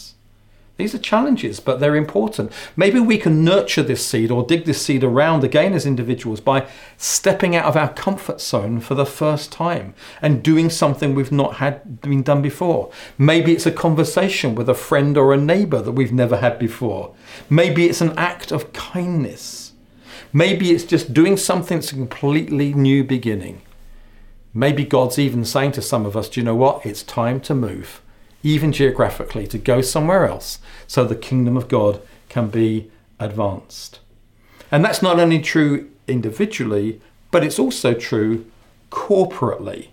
These 0.78 0.94
are 0.94 1.00
challenges, 1.00 1.62
but 1.62 1.80
they're 1.80 1.96
important. 1.96 2.52
Maybe 2.76 3.00
we 3.00 3.18
can 3.18 3.46
nurture 3.46 3.82
this 3.82 4.06
seed 4.06 4.30
or 4.30 4.44
dig 4.44 4.66
this 4.66 4.82
seed 4.82 5.06
around 5.06 5.46
again 5.46 5.74
as 5.74 5.86
individuals 5.86 6.42
by 6.42 6.68
stepping 6.98 7.56
out 7.56 7.66
of 7.66 7.78
our 7.78 7.94
comfort 7.94 8.42
zone 8.42 8.82
for 8.82 8.94
the 8.94 9.06
first 9.06 9.54
time 9.54 9.94
and 10.22 10.44
doing 10.44 10.70
something 10.70 11.16
we've 11.16 11.32
not 11.32 11.56
had 11.56 12.02
been 12.02 12.24
done 12.24 12.42
before. 12.42 12.92
Maybe 13.18 13.54
it's 13.54 13.66
a 13.66 13.72
conversation 13.72 14.54
with 14.54 14.68
a 14.68 14.74
friend 14.74 15.18
or 15.18 15.34
a 15.34 15.38
neighbor 15.38 15.82
that 15.82 15.94
we've 15.94 16.14
never 16.14 16.38
had 16.38 16.60
before. 16.60 17.16
Maybe 17.50 17.86
it's 17.86 18.02
an 18.02 18.18
act 18.18 18.52
of 18.52 18.74
kindness. 18.74 19.72
Maybe 20.34 20.72
it's 20.72 20.84
just 20.84 21.14
doing 21.14 21.38
something 21.38 21.78
that's 21.78 21.94
a 21.94 21.96
completely 21.96 22.74
new 22.74 23.06
beginning. 23.06 23.62
Maybe 24.54 24.84
God's 24.84 25.20
even 25.20 25.46
saying 25.46 25.72
to 25.74 25.82
some 25.82 26.06
of 26.06 26.18
us, 26.18 26.28
do 26.28 26.42
you 26.42 26.46
know 26.46 26.56
what? 26.56 26.86
It's 26.86 27.02
time 27.02 27.40
to 27.42 27.56
move 27.56 28.02
even 28.46 28.72
geographically, 28.72 29.48
to 29.48 29.58
go 29.58 29.82
somewhere 29.82 30.28
else 30.28 30.60
so 30.86 31.04
the 31.04 31.16
kingdom 31.16 31.58
of 31.58 31.68
God 31.68 32.00
can 32.30 32.48
be 32.48 32.92
advanced. 33.20 34.00
And 34.72 34.86
that's 34.86 35.02
not 35.02 35.20
only 35.20 35.40
true 35.40 35.90
individually, 36.08 37.02
but 37.32 37.44
it's 37.44 37.58
also 37.58 37.96
true 37.96 38.46
corporately. 38.92 39.88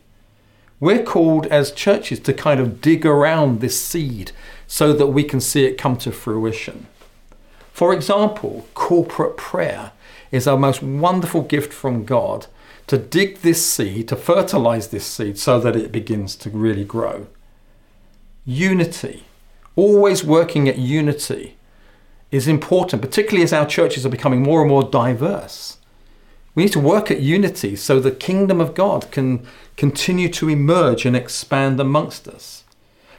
We're 0.81 1.03
called 1.03 1.47
as 1.47 1.73
churches 1.73 2.21
to 2.21 2.35
kind 2.35 2.61
of 2.61 2.83
dig 2.83 3.07
around 3.07 3.61
this 3.61 3.81
seed 3.81 4.33
so 4.67 4.93
that 4.93 5.07
we 5.07 5.25
can 5.25 5.41
see 5.41 5.65
it 5.65 5.79
come 5.79 5.97
to 5.99 6.13
fruition. 6.13 6.89
For 7.73 7.95
example, 7.95 8.69
corporate 8.75 9.39
prayer 9.39 9.93
is 10.31 10.47
our 10.47 10.59
most 10.59 10.83
wonderful 10.83 11.41
gift 11.41 11.73
from 11.73 12.05
God 12.05 12.49
to 12.87 12.99
dig 12.99 13.39
this 13.39 13.65
seed, 13.65 14.09
to 14.09 14.17
fertilize 14.17 14.89
this 14.89 15.07
seed 15.07 15.39
so 15.39 15.59
that 15.59 15.75
it 15.75 15.91
begins 15.91 16.37
to 16.37 16.51
really 16.51 16.85
grow 16.85 17.29
unity, 18.45 19.25
always 19.77 20.25
working 20.25 20.69
at 20.69 20.79
unity, 20.79 21.57
is 22.31 22.49
important, 22.49 23.03
particularly 23.03 23.45
as 23.45 23.53
our 23.53 23.67
churches 23.67 24.05
are 24.07 24.11
becoming 24.11 24.43
more 24.43 24.61
and 24.61 24.71
more 24.71 24.83
diverse. 24.83 25.79
We 26.55 26.65
need 26.65 26.73
to 26.73 26.81
work 26.81 27.11
at 27.11 27.21
unity 27.21 27.77
so 27.77 28.01
the 28.01 28.11
kingdom 28.11 28.61
of 28.61 28.75
God 28.75 29.11
can 29.11 29.47
continue 29.77 30.29
to 30.31 30.49
emerge 30.49 31.07
and 31.07 31.17
expand 31.17 31.81
amongst 31.81 32.29
us. 32.29 32.65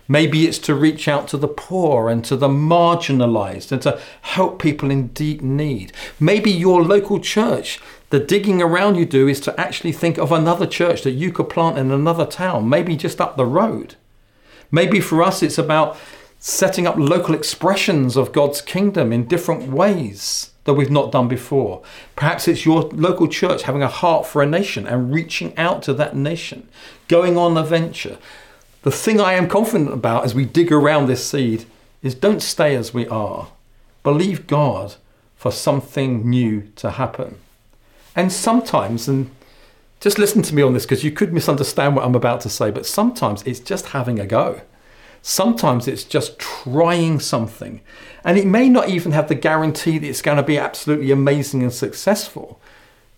Maybe 0.08 0.46
it's 0.46 0.60
to 0.60 0.76
reach 0.76 1.08
out 1.08 1.28
to 1.30 1.38
the 1.38 1.48
poor 1.48 2.10
and 2.10 2.26
to 2.26 2.36
the 2.36 2.50
marginalized 2.50 3.72
and 3.72 3.82
to 3.84 4.00
help 4.22 4.62
people 4.62 4.92
in 4.92 5.08
deep 5.10 5.42
need. 5.42 5.94
Maybe 6.20 6.52
your 6.52 6.84
local 6.84 7.20
church, 7.20 7.80
the 8.10 8.20
digging 8.20 8.62
around 8.62 8.96
you 8.96 9.06
do 9.06 9.28
is 9.28 9.40
to 9.42 9.60
actually 9.60 9.94
think 9.94 10.18
of 10.18 10.32
another 10.32 10.68
church 10.68 11.04
that 11.04 11.12
you 11.12 11.32
could 11.32 11.50
plant 11.50 11.78
in 11.78 11.90
another 11.90 12.26
town, 12.26 12.68
maybe 12.68 12.98
just 12.98 13.22
up 13.22 13.38
the 13.38 13.46
road. 13.46 13.96
Maybe 14.74 15.00
for 15.00 15.22
us, 15.22 15.44
it's 15.44 15.60
about 15.60 15.96
setting 16.40 16.88
up 16.88 16.96
local 16.98 17.36
expressions 17.36 18.18
of 18.18 18.34
God's 18.34 18.60
kingdom 18.60 19.14
in 19.14 19.28
different 19.28 19.70
ways 19.72 20.50
that 20.64 20.74
we've 20.74 20.90
not 20.90 21.12
done 21.12 21.28
before. 21.28 21.84
Perhaps 22.16 22.48
it's 22.48 22.66
your 22.66 22.82
local 22.90 23.28
church 23.28 23.62
having 23.62 23.84
a 23.84 23.88
heart 23.88 24.26
for 24.26 24.42
a 24.42 24.48
nation 24.48 24.88
and 24.88 25.14
reaching 25.14 25.56
out 25.60 25.84
to 25.84 25.94
that 25.94 26.16
nation, 26.16 26.68
going 27.08 27.38
on 27.38 27.56
a 27.56 27.64
venture. 27.64 28.18
The 28.82 28.90
thing 28.90 29.22
I 29.22 29.34
am 29.34 29.48
confident 29.48 29.94
about 29.94 30.26
as 30.26 30.34
we 30.34 30.44
dig 30.44 30.72
around 30.72 31.06
this 31.06 31.24
seed 31.24 31.66
is 32.02 32.16
don't 32.16 32.42
stay 32.42 32.76
as 32.76 32.96
we 32.96 33.08
are. 33.08 33.50
Believe 34.02 34.48
God 34.48 34.96
for 35.36 35.52
something 35.52 36.28
new 36.28 36.64
to 36.78 36.92
happen. 36.92 37.38
And 38.16 38.32
sometimes, 38.32 39.08
and 39.08 39.30
just 40.04 40.20
listen 40.20 40.42
to 40.42 40.54
me 40.54 40.62
on 40.62 40.74
this 40.74 40.84
because 40.84 41.06
you 41.06 41.12
could 41.12 41.32
misunderstand 41.32 41.96
what 41.96 42.04
I'm 42.04 42.14
about 42.14 42.42
to 42.42 42.50
say, 42.50 42.72
but 42.72 42.86
sometimes 42.86 43.42
it's 43.44 43.62
just 43.62 43.88
having 43.88 44.20
a 44.20 44.28
go. 44.28 44.60
Sometimes 45.22 45.88
it's 45.88 46.04
just 46.04 46.38
trying 46.38 47.22
something. 47.22 47.80
And 48.26 48.38
it 48.38 48.46
may 48.46 48.68
not 48.68 48.90
even 48.90 49.14
have 49.14 49.30
the 49.30 49.36
guarantee 49.36 49.98
that 49.98 50.06
it's 50.06 50.22
going 50.22 50.36
to 50.36 50.44
be 50.44 50.58
absolutely 50.58 51.10
amazing 51.10 51.64
and 51.64 51.72
successful. 51.72 52.60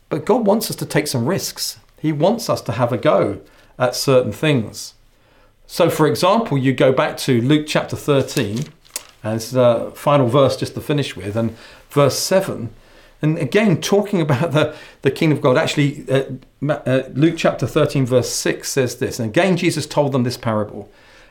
But 0.10 0.26
God 0.26 0.46
wants 0.46 0.70
us 0.70 0.76
to 0.76 0.86
take 0.86 1.08
some 1.08 1.26
risks. 1.26 1.80
He 2.00 2.12
wants 2.12 2.52
us 2.52 2.62
to 2.62 2.74
have 2.74 2.94
a 2.94 3.00
go 3.00 3.42
at 3.80 3.96
certain 3.96 4.32
things. 4.32 4.94
So, 5.66 5.90
for 5.90 6.06
example, 6.06 6.56
you 6.56 6.72
go 6.72 6.94
back 6.94 7.18
to 7.18 7.42
Luke 7.42 7.66
chapter 7.68 7.96
13 7.96 8.60
and 9.24 9.34
as 9.34 9.50
the 9.50 9.92
final 9.96 10.28
verse 10.28 10.56
just 10.56 10.76
to 10.76 10.82
finish 10.82 11.16
with, 11.16 11.36
and 11.36 11.58
verse 11.90 12.20
7 12.20 12.70
and 13.26 13.40
again, 13.40 13.82
talking 13.82 14.22
about 14.22 14.52
the, 14.52 14.76
the 15.02 15.10
kingdom 15.10 15.38
of 15.38 15.42
God, 15.42 15.58
actually, 15.58 16.06
uh, 16.10 16.26
uh, 16.70 17.04
Luke 17.14 17.36
chapter 17.36 17.66
13, 17.66 18.06
verse 18.06 18.30
6 18.30 18.72
says 18.72 18.98
this. 18.98 19.20
And 19.20 19.30
again, 19.30 19.58
Jesus 19.58 19.88
told 19.88 20.12
them 20.12 20.24
this 20.24 20.38
parable 20.38 20.90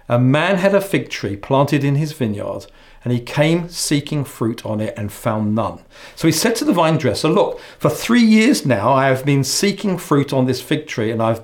A 0.08 0.18
man 0.18 0.56
had 0.56 0.74
a 0.74 0.80
fig 0.80 1.08
tree 1.08 1.36
planted 1.36 1.84
in 1.84 1.94
his 1.94 2.12
vineyard, 2.12 2.66
and 3.04 3.12
he 3.12 3.20
came 3.20 3.68
seeking 3.68 4.24
fruit 4.24 4.66
on 4.66 4.80
it 4.80 4.92
and 4.96 5.12
found 5.12 5.54
none. 5.54 5.80
So 6.16 6.26
he 6.26 6.32
said 6.32 6.56
to 6.56 6.64
the 6.64 6.72
vine 6.72 6.98
dresser, 6.98 7.28
Look, 7.28 7.60
for 7.78 7.90
three 7.90 8.24
years 8.24 8.66
now 8.66 8.92
I 8.92 9.06
have 9.06 9.24
been 9.24 9.44
seeking 9.44 9.96
fruit 9.96 10.32
on 10.32 10.46
this 10.46 10.60
fig 10.60 10.88
tree, 10.88 11.12
and 11.12 11.22
I've, 11.22 11.42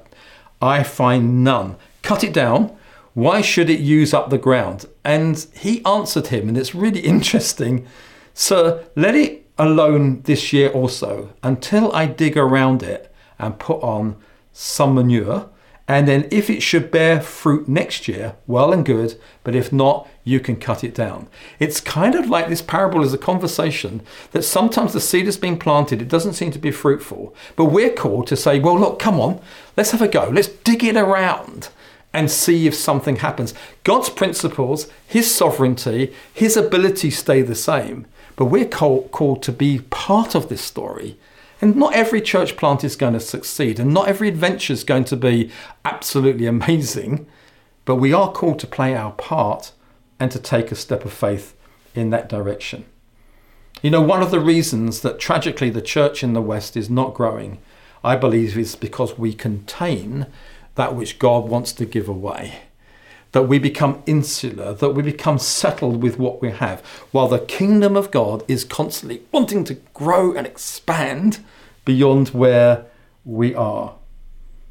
I 0.60 0.82
find 0.82 1.44
none. 1.44 1.76
Cut 2.02 2.24
it 2.24 2.32
down. 2.32 2.76
Why 3.14 3.40
should 3.40 3.70
it 3.70 3.80
use 3.80 4.12
up 4.12 4.30
the 4.30 4.38
ground? 4.38 4.86
And 5.04 5.46
he 5.54 5.84
answered 5.84 6.28
him, 6.28 6.48
and 6.48 6.58
it's 6.58 6.74
really 6.74 7.00
interesting 7.14 7.86
Sir, 8.34 8.84
let 8.96 9.14
it 9.14 9.39
alone 9.60 10.22
this 10.22 10.52
year 10.52 10.70
also 10.70 11.34
until 11.42 11.92
I 11.92 12.06
dig 12.06 12.36
around 12.36 12.82
it 12.82 13.14
and 13.38 13.58
put 13.58 13.82
on 13.82 14.16
some 14.52 14.94
manure. 14.94 15.50
And 15.86 16.06
then 16.08 16.28
if 16.30 16.48
it 16.48 16.62
should 16.62 16.90
bear 16.90 17.20
fruit 17.20 17.68
next 17.68 18.08
year, 18.08 18.36
well 18.46 18.72
and 18.72 18.86
good. 18.86 19.20
But 19.44 19.54
if 19.54 19.72
not, 19.72 20.08
you 20.24 20.40
can 20.40 20.56
cut 20.56 20.82
it 20.82 20.94
down. 20.94 21.28
It's 21.58 21.80
kind 21.80 22.14
of 22.14 22.28
like 22.30 22.48
this 22.48 22.62
parable 22.62 23.02
is 23.02 23.12
a 23.12 23.18
conversation 23.18 24.02
that 24.30 24.44
sometimes 24.44 24.92
the 24.92 25.00
seed 25.00 25.26
has 25.26 25.36
been 25.36 25.58
planted, 25.58 26.00
it 26.00 26.08
doesn't 26.08 26.34
seem 26.34 26.52
to 26.52 26.58
be 26.58 26.70
fruitful. 26.70 27.34
But 27.56 27.66
we're 27.66 27.92
called 27.92 28.28
to 28.28 28.36
say, 28.36 28.60
well, 28.60 28.78
look, 28.78 28.98
come 28.98 29.20
on, 29.20 29.40
let's 29.76 29.90
have 29.90 30.02
a 30.02 30.08
go. 30.08 30.30
Let's 30.32 30.48
dig 30.48 30.84
it 30.84 30.96
around 30.96 31.68
and 32.12 32.30
see 32.30 32.66
if 32.66 32.74
something 32.74 33.16
happens. 33.16 33.52
God's 33.84 34.10
principles, 34.10 34.88
His 35.06 35.32
sovereignty, 35.32 36.14
His 36.32 36.56
ability 36.56 37.10
stay 37.10 37.42
the 37.42 37.54
same. 37.54 38.06
But 38.40 38.46
we're 38.46 38.64
called, 38.64 39.10
called 39.10 39.42
to 39.42 39.52
be 39.52 39.80
part 39.90 40.34
of 40.34 40.48
this 40.48 40.62
story. 40.62 41.18
And 41.60 41.76
not 41.76 41.92
every 41.92 42.22
church 42.22 42.56
plant 42.56 42.82
is 42.82 42.96
going 42.96 43.12
to 43.12 43.20
succeed, 43.20 43.78
and 43.78 43.92
not 43.92 44.08
every 44.08 44.28
adventure 44.28 44.72
is 44.72 44.82
going 44.82 45.04
to 45.04 45.16
be 45.16 45.50
absolutely 45.84 46.46
amazing. 46.46 47.26
But 47.84 47.96
we 47.96 48.14
are 48.14 48.32
called 48.32 48.58
to 48.60 48.66
play 48.66 48.96
our 48.96 49.12
part 49.12 49.72
and 50.18 50.30
to 50.30 50.38
take 50.38 50.72
a 50.72 50.74
step 50.74 51.04
of 51.04 51.12
faith 51.12 51.54
in 51.94 52.08
that 52.10 52.30
direction. 52.30 52.86
You 53.82 53.90
know, 53.90 54.00
one 54.00 54.22
of 54.22 54.30
the 54.30 54.40
reasons 54.40 55.00
that 55.00 55.18
tragically 55.18 55.68
the 55.68 55.82
church 55.82 56.22
in 56.22 56.32
the 56.32 56.40
West 56.40 56.78
is 56.78 56.88
not 56.88 57.12
growing, 57.12 57.58
I 58.02 58.16
believe, 58.16 58.56
is 58.56 58.74
because 58.74 59.18
we 59.18 59.34
contain 59.34 60.28
that 60.76 60.94
which 60.94 61.18
God 61.18 61.46
wants 61.46 61.74
to 61.74 61.84
give 61.84 62.08
away 62.08 62.60
that 63.32 63.42
we 63.42 63.58
become 63.58 64.02
insular, 64.06 64.74
that 64.74 64.90
we 64.90 65.02
become 65.02 65.38
settled 65.38 66.02
with 66.02 66.18
what 66.18 66.42
we 66.42 66.50
have, 66.50 66.80
while 67.12 67.28
the 67.28 67.38
kingdom 67.38 67.96
of 67.96 68.10
God 68.10 68.44
is 68.48 68.64
constantly 68.64 69.22
wanting 69.30 69.64
to 69.64 69.74
grow 69.94 70.32
and 70.34 70.46
expand 70.46 71.44
beyond 71.84 72.28
where 72.30 72.86
we 73.24 73.54
are. 73.54 73.94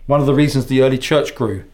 One 0.07 0.19
of 0.19 0.25
the 0.25 0.33
reasons 0.33 0.65
the 0.65 0.81
early 0.81 0.97
church 0.97 1.35
grew 1.35 1.65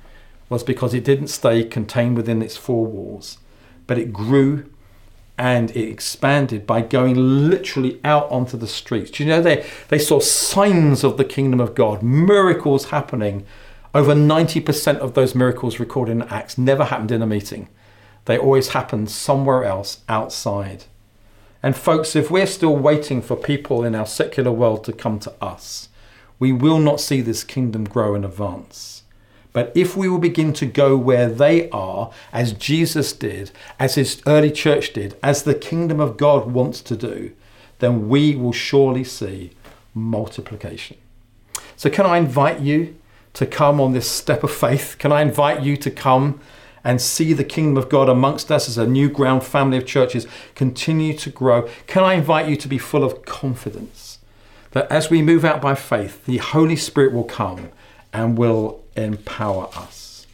was 0.50 0.64
because 0.64 0.94
it 0.94 1.04
didn't 1.04 1.28
stay 1.30 1.64
contained 1.64 2.18
within 2.18 2.42
its 2.42 2.58
four 2.58 2.86
walls, 2.86 3.40
but 3.88 3.98
it 3.98 4.14
grew 4.14 4.70
and 5.38 5.72
it 5.72 5.90
expanded 5.90 6.66
by 6.66 6.82
going 6.82 7.50
literally 7.50 8.00
out 8.04 8.30
onto 8.32 8.58
the 8.58 8.68
streets. 8.68 9.12
Do 9.12 9.24
you 9.24 9.30
know 9.30 9.42
they, 9.42 9.66
they 9.90 10.00
saw 10.00 10.20
signs 10.20 11.04
of 11.04 11.18
the 11.18 11.26
kingdom 11.26 11.60
of 11.60 11.76
God, 11.76 12.02
miracles 12.02 12.86
happening. 12.86 13.46
Over 13.96 14.14
90% 14.14 14.98
of 14.98 15.14
those 15.14 15.36
miracles 15.36 15.80
recorded 15.80 16.12
in 16.12 16.22
Acts 16.24 16.58
never 16.58 16.84
happened 16.84 17.14
in 17.14 17.22
a 17.22 17.26
meeting. 17.26 17.70
They 18.26 18.38
always 18.38 18.70
happened 18.70 19.10
somewhere 19.10 19.64
else 19.64 20.02
outside. 20.10 20.84
And 21.64 21.78
folks, 21.78 22.14
if 22.14 22.30
we're 22.30 22.46
still 22.46 22.76
waiting 22.76 23.22
for 23.22 23.38
people 23.38 23.86
in 23.86 23.96
our 23.96 24.06
secular 24.06 24.52
world 24.52 24.84
to 24.84 24.92
come 24.92 25.18
to 25.20 25.34
us, 25.42 25.88
we 26.40 26.52
will 26.52 26.80
not 26.80 27.00
see 27.00 27.22
this 27.22 27.46
kingdom 27.46 27.86
grow 27.86 28.16
and 28.16 28.26
advance. 28.26 29.04
But 29.54 29.72
if 29.74 29.96
we 29.96 30.10
will 30.10 30.20
begin 30.20 30.52
to 30.54 30.66
go 30.66 30.98
where 30.98 31.30
they 31.30 31.70
are, 31.70 32.12
as 32.34 32.52
Jesus 32.52 33.14
did, 33.14 33.52
as 33.80 33.96
his 33.96 34.22
early 34.28 34.52
church 34.52 34.92
did, 34.92 35.16
as 35.24 35.44
the 35.44 35.56
kingdom 35.56 36.02
of 36.02 36.18
God 36.18 36.52
wants 36.52 36.82
to 36.82 36.98
do, 36.98 37.32
then 37.80 38.10
we 38.10 38.36
will 38.36 38.52
surely 38.52 39.06
see 39.06 39.52
multiplication. 39.94 40.98
So, 41.78 41.90
can 41.90 42.06
I 42.06 42.18
invite 42.18 42.60
you 42.60 42.98
to 43.36 43.46
come 43.46 43.80
on 43.80 43.94
this 43.94 44.10
step 44.10 44.44
of 44.44 44.52
faith? 44.52 44.98
Can 45.00 45.12
I 45.12 45.22
invite 45.22 45.62
you 45.62 45.78
to 45.78 45.92
come 45.92 46.40
and 46.84 47.02
see 47.02 47.34
the 47.34 47.44
kingdom 47.44 47.78
of 47.78 47.90
God 47.90 48.10
amongst 48.10 48.52
us 48.52 48.68
as 48.68 48.78
a 48.78 48.86
new 48.86 49.10
ground 49.10 49.44
family 49.44 49.78
of 49.78 49.86
churches 49.86 50.28
continue 50.56 51.16
to 51.18 51.30
grow? 51.30 51.70
Can 51.88 52.04
I 52.04 52.16
invite 52.16 52.50
you 52.50 52.56
to 52.58 52.68
be 52.68 52.78
full 52.78 53.04
of 53.04 53.26
confidence 53.26 54.20
that 54.76 54.92
as 54.92 55.10
we 55.10 55.22
move 55.22 55.46
out 55.46 55.62
by 55.62 55.74
faith, 55.74 56.26
the 56.26 56.38
Holy 56.38 56.76
Spirit 56.76 57.14
will 57.14 57.24
come 57.24 57.70
and 58.12 58.38
will 58.38 58.84
empower 58.98 59.70
us. 59.74 60.28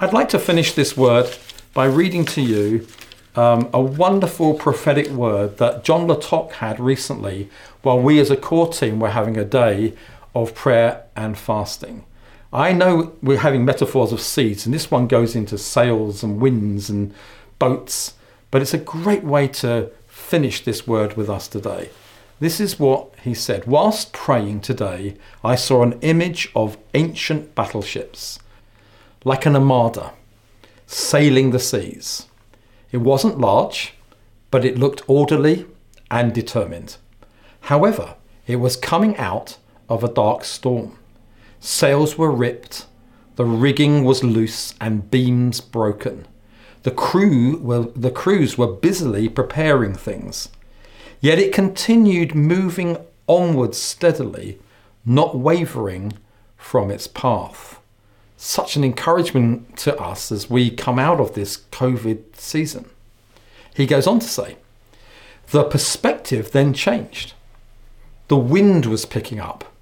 I'd 0.00 0.14
like 0.14 0.30
to 0.30 0.38
finish 0.38 0.72
this 0.72 0.96
word 0.96 1.36
by 1.74 1.84
reading 1.84 2.24
to 2.26 2.40
you 2.40 2.86
um, 3.34 3.68
a 3.74 3.80
wonderful 3.80 4.54
prophetic 4.54 5.08
word 5.08 5.58
that 5.58 5.84
John 5.84 6.06
Latok 6.06 6.52
had 6.52 6.80
recently 6.80 7.50
while 7.82 8.00
we 8.00 8.18
as 8.18 8.30
a 8.30 8.36
core 8.36 8.72
team 8.72 8.98
were 8.98 9.10
having 9.10 9.36
a 9.36 9.44
day 9.44 9.92
of 10.34 10.54
prayer 10.54 11.04
and 11.14 11.36
fasting. 11.36 12.04
I 12.56 12.72
know 12.72 13.12
we're 13.22 13.40
having 13.40 13.66
metaphors 13.66 14.12
of 14.12 14.20
seeds, 14.22 14.64
and 14.64 14.74
this 14.74 14.90
one 14.90 15.08
goes 15.08 15.36
into 15.36 15.58
sails 15.58 16.22
and 16.22 16.40
winds 16.40 16.88
and 16.88 17.12
boats, 17.58 18.14
but 18.50 18.62
it's 18.62 18.72
a 18.72 18.78
great 18.78 19.22
way 19.22 19.46
to 19.48 19.90
finish 20.08 20.64
this 20.64 20.86
word 20.86 21.18
with 21.18 21.28
us 21.28 21.48
today. 21.48 21.90
This 22.40 22.58
is 22.58 22.80
what 22.80 23.10
he 23.22 23.34
said. 23.34 23.66
Whilst 23.66 24.14
praying 24.14 24.62
today, 24.62 25.16
I 25.44 25.54
saw 25.54 25.82
an 25.82 25.98
image 26.00 26.50
of 26.56 26.78
ancient 26.94 27.54
battleships, 27.54 28.38
like 29.22 29.44
an 29.44 29.54
armada, 29.54 30.14
sailing 30.86 31.50
the 31.50 31.58
seas. 31.58 32.26
It 32.90 32.98
wasn't 32.98 33.38
large, 33.38 33.92
but 34.50 34.64
it 34.64 34.78
looked 34.78 35.02
orderly 35.06 35.66
and 36.10 36.32
determined. 36.32 36.96
However, 37.60 38.14
it 38.46 38.56
was 38.56 38.76
coming 38.76 39.14
out 39.18 39.58
of 39.90 40.02
a 40.02 40.08
dark 40.08 40.42
storm. 40.42 40.96
Sails 41.60 42.16
were 42.16 42.30
ripped, 42.30 42.86
the 43.36 43.44
rigging 43.44 44.04
was 44.04 44.24
loose, 44.24 44.74
and 44.80 45.10
beams 45.10 45.60
broken. 45.60 46.26
The 46.82 46.90
crew 46.90 47.58
were, 47.58 47.86
the 47.94 48.10
crews 48.10 48.56
were 48.56 48.66
busily 48.66 49.28
preparing 49.28 49.94
things. 49.94 50.48
Yet 51.20 51.38
it 51.38 51.52
continued 51.52 52.34
moving 52.34 52.96
onwards 53.26 53.78
steadily, 53.78 54.58
not 55.04 55.36
wavering 55.36 56.12
from 56.56 56.90
its 56.90 57.06
path. 57.06 57.80
Such 58.36 58.76
an 58.76 58.84
encouragement 58.84 59.76
to 59.78 59.98
us 59.98 60.30
as 60.30 60.50
we 60.50 60.70
come 60.70 60.98
out 60.98 61.20
of 61.20 61.34
this 61.34 61.58
COVID 61.72 62.36
season. 62.36 62.88
He 63.74 63.86
goes 63.86 64.06
on 64.06 64.20
to 64.20 64.26
say, 64.26 64.56
the 65.50 65.64
perspective 65.64 66.50
then 66.52 66.74
changed. 66.74 67.32
The 68.28 68.36
wind 68.36 68.86
was 68.86 69.04
picking 69.04 69.38
up. 69.38 69.72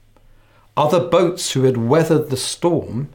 Other 0.76 1.00
boats 1.00 1.52
who 1.52 1.62
had 1.62 1.76
weathered 1.76 2.30
the 2.30 2.36
storm 2.36 3.10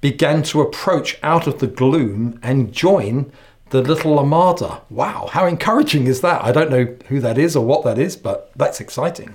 began 0.00 0.42
to 0.44 0.60
approach 0.60 1.18
out 1.22 1.46
of 1.46 1.58
the 1.58 1.66
gloom 1.66 2.38
and 2.42 2.72
join 2.72 3.32
the 3.70 3.82
little 3.82 4.18
Armada. 4.18 4.82
Wow, 4.90 5.28
how 5.32 5.46
encouraging 5.46 6.06
is 6.06 6.20
that? 6.20 6.44
I 6.44 6.52
don't 6.52 6.70
know 6.70 6.96
who 7.08 7.20
that 7.20 7.38
is 7.38 7.56
or 7.56 7.64
what 7.64 7.84
that 7.84 7.98
is, 7.98 8.16
but 8.16 8.50
that's 8.56 8.80
exciting. 8.80 9.34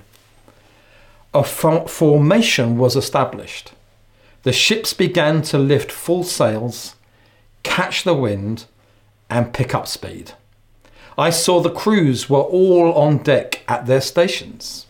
A 1.34 1.44
formation 1.44 2.76
was 2.76 2.94
established. 2.94 3.72
The 4.42 4.52
ships 4.52 4.92
began 4.92 5.42
to 5.42 5.58
lift 5.58 5.90
full 5.90 6.24
sails, 6.24 6.96
catch 7.62 8.04
the 8.04 8.14
wind, 8.14 8.66
and 9.30 9.54
pick 9.54 9.74
up 9.74 9.86
speed. 9.86 10.32
I 11.16 11.30
saw 11.30 11.60
the 11.60 11.70
crews 11.70 12.28
were 12.28 12.40
all 12.40 12.92
on 12.94 13.18
deck 13.18 13.62
at 13.68 13.86
their 13.86 14.00
stations. 14.00 14.86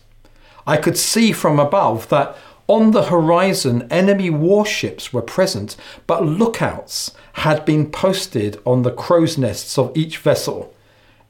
I 0.65 0.77
could 0.77 0.97
see 0.97 1.33
from 1.33 1.59
above 1.59 2.09
that 2.09 2.35
on 2.67 2.91
the 2.91 3.03
horizon, 3.03 3.87
enemy 3.91 4.29
warships 4.29 5.11
were 5.11 5.21
present, 5.21 5.75
but 6.07 6.25
lookouts 6.25 7.11
had 7.33 7.65
been 7.65 7.91
posted 7.91 8.59
on 8.65 8.83
the 8.83 8.91
crow's 8.91 9.37
nests 9.37 9.77
of 9.77 9.95
each 9.95 10.17
vessel, 10.17 10.73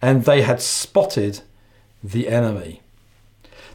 and 0.02 0.26
they 0.26 0.41
had 0.41 0.62
spotted 0.62 1.41
the 2.04 2.28
enemy. 2.28 2.82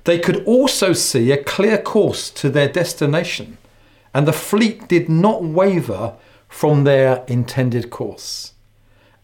They 0.04 0.18
could 0.18 0.44
also 0.44 0.92
see 0.92 1.32
a 1.32 1.42
clear 1.42 1.78
course 1.78 2.30
to 2.30 2.48
their 2.48 2.68
destination, 2.68 3.58
and 4.14 4.26
the 4.26 4.32
fleet 4.32 4.88
did 4.88 5.08
not 5.08 5.42
waver 5.42 6.14
from 6.48 6.84
their 6.84 7.24
intended 7.26 7.90
course. 7.90 8.52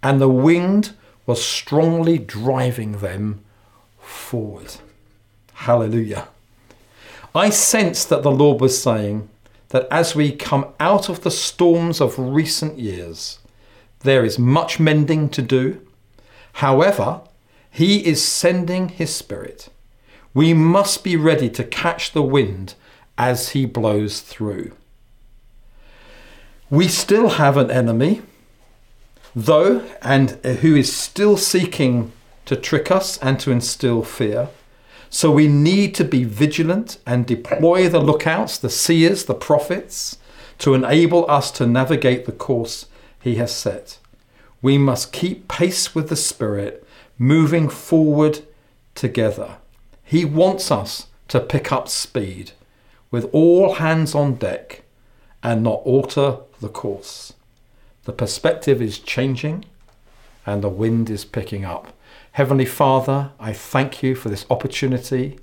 And 0.02 0.20
the 0.20 0.28
wind 0.28 0.92
was 1.24 1.42
strongly 1.42 2.18
driving 2.18 2.98
them 2.98 3.42
forward. 3.98 4.74
Hallelujah. 5.54 6.28
I 7.34 7.50
sensed 7.50 8.10
that 8.10 8.22
the 8.22 8.30
Lord 8.30 8.60
was 8.60 8.80
saying 8.80 9.28
that 9.70 9.88
as 9.90 10.14
we 10.14 10.30
come 10.30 10.66
out 10.78 11.08
of 11.08 11.22
the 11.22 11.32
storms 11.32 12.00
of 12.00 12.16
recent 12.16 12.78
years, 12.78 13.40
there 14.00 14.24
is 14.24 14.38
much 14.38 14.78
mending 14.78 15.28
to 15.30 15.42
do. 15.42 15.80
However, 16.54 17.22
He 17.70 18.06
is 18.06 18.22
sending 18.22 18.88
His 18.88 19.12
Spirit. 19.12 19.68
We 20.32 20.54
must 20.54 21.02
be 21.02 21.16
ready 21.16 21.50
to 21.50 21.64
catch 21.64 22.12
the 22.12 22.22
wind 22.22 22.74
as 23.18 23.48
He 23.48 23.66
blows 23.66 24.20
through. 24.20 24.72
We 26.70 26.86
still 26.86 27.30
have 27.30 27.56
an 27.56 27.70
enemy, 27.70 28.22
though, 29.34 29.84
and 30.02 30.30
who 30.44 30.76
is 30.76 30.94
still 30.94 31.36
seeking 31.36 32.12
to 32.46 32.54
trick 32.54 32.92
us 32.92 33.18
and 33.18 33.40
to 33.40 33.50
instill 33.50 34.04
fear. 34.04 34.50
So 35.14 35.30
we 35.30 35.46
need 35.46 35.94
to 35.94 36.04
be 36.04 36.24
vigilant 36.24 36.98
and 37.06 37.24
deploy 37.24 37.88
the 37.88 38.00
lookouts, 38.00 38.58
the 38.58 38.68
seers, 38.68 39.26
the 39.26 39.34
prophets, 39.34 40.18
to 40.58 40.74
enable 40.74 41.30
us 41.30 41.52
to 41.52 41.68
navigate 41.68 42.26
the 42.26 42.32
course 42.32 42.86
He 43.20 43.36
has 43.36 43.54
set. 43.54 44.00
We 44.60 44.76
must 44.76 45.12
keep 45.12 45.46
pace 45.46 45.94
with 45.94 46.08
the 46.08 46.16
Spirit, 46.16 46.84
moving 47.16 47.68
forward 47.68 48.40
together. 48.96 49.58
He 50.02 50.24
wants 50.24 50.72
us 50.72 51.06
to 51.28 51.38
pick 51.38 51.70
up 51.70 51.88
speed 51.88 52.50
with 53.12 53.30
all 53.32 53.74
hands 53.74 54.16
on 54.16 54.34
deck 54.34 54.82
and 55.44 55.62
not 55.62 55.80
alter 55.84 56.38
the 56.60 56.68
course. 56.68 57.34
The 58.02 58.12
perspective 58.12 58.82
is 58.82 58.98
changing 58.98 59.64
and 60.44 60.64
the 60.64 60.68
wind 60.68 61.08
is 61.08 61.24
picking 61.24 61.64
up. 61.64 61.92
Heavenly 62.34 62.64
Father, 62.64 63.30
I 63.38 63.52
thank 63.52 64.02
you 64.02 64.16
for 64.16 64.28
this 64.28 64.44
opportunity 64.50 65.38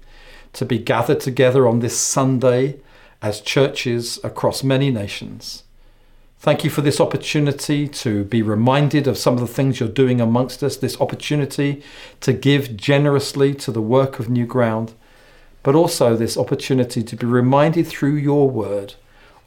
to 0.51 0.65
be 0.65 0.77
gathered 0.77 1.21
together 1.21 1.65
on 1.65 1.79
this 1.79 1.97
Sunday 1.97 2.81
as 3.21 3.39
churches 3.39 4.19
across 4.25 4.61
many 4.61 4.91
nations. 4.91 5.63
Thank 6.39 6.65
you 6.65 6.69
for 6.69 6.81
this 6.81 6.99
opportunity 6.99 7.87
to 7.87 8.25
be 8.25 8.41
reminded 8.41 9.07
of 9.07 9.17
some 9.17 9.35
of 9.35 9.39
the 9.39 9.47
things 9.47 9.79
you're 9.79 9.87
doing 9.87 10.19
amongst 10.19 10.61
us, 10.63 10.75
this 10.75 10.99
opportunity 10.99 11.81
to 12.19 12.33
give 12.33 12.75
generously 12.75 13.55
to 13.55 13.71
the 13.71 13.81
work 13.81 14.19
of 14.19 14.29
New 14.29 14.45
Ground, 14.45 14.93
but 15.63 15.75
also 15.75 16.17
this 16.17 16.35
opportunity 16.35 17.03
to 17.03 17.15
be 17.15 17.25
reminded 17.25 17.87
through 17.87 18.15
your 18.15 18.49
word 18.49 18.95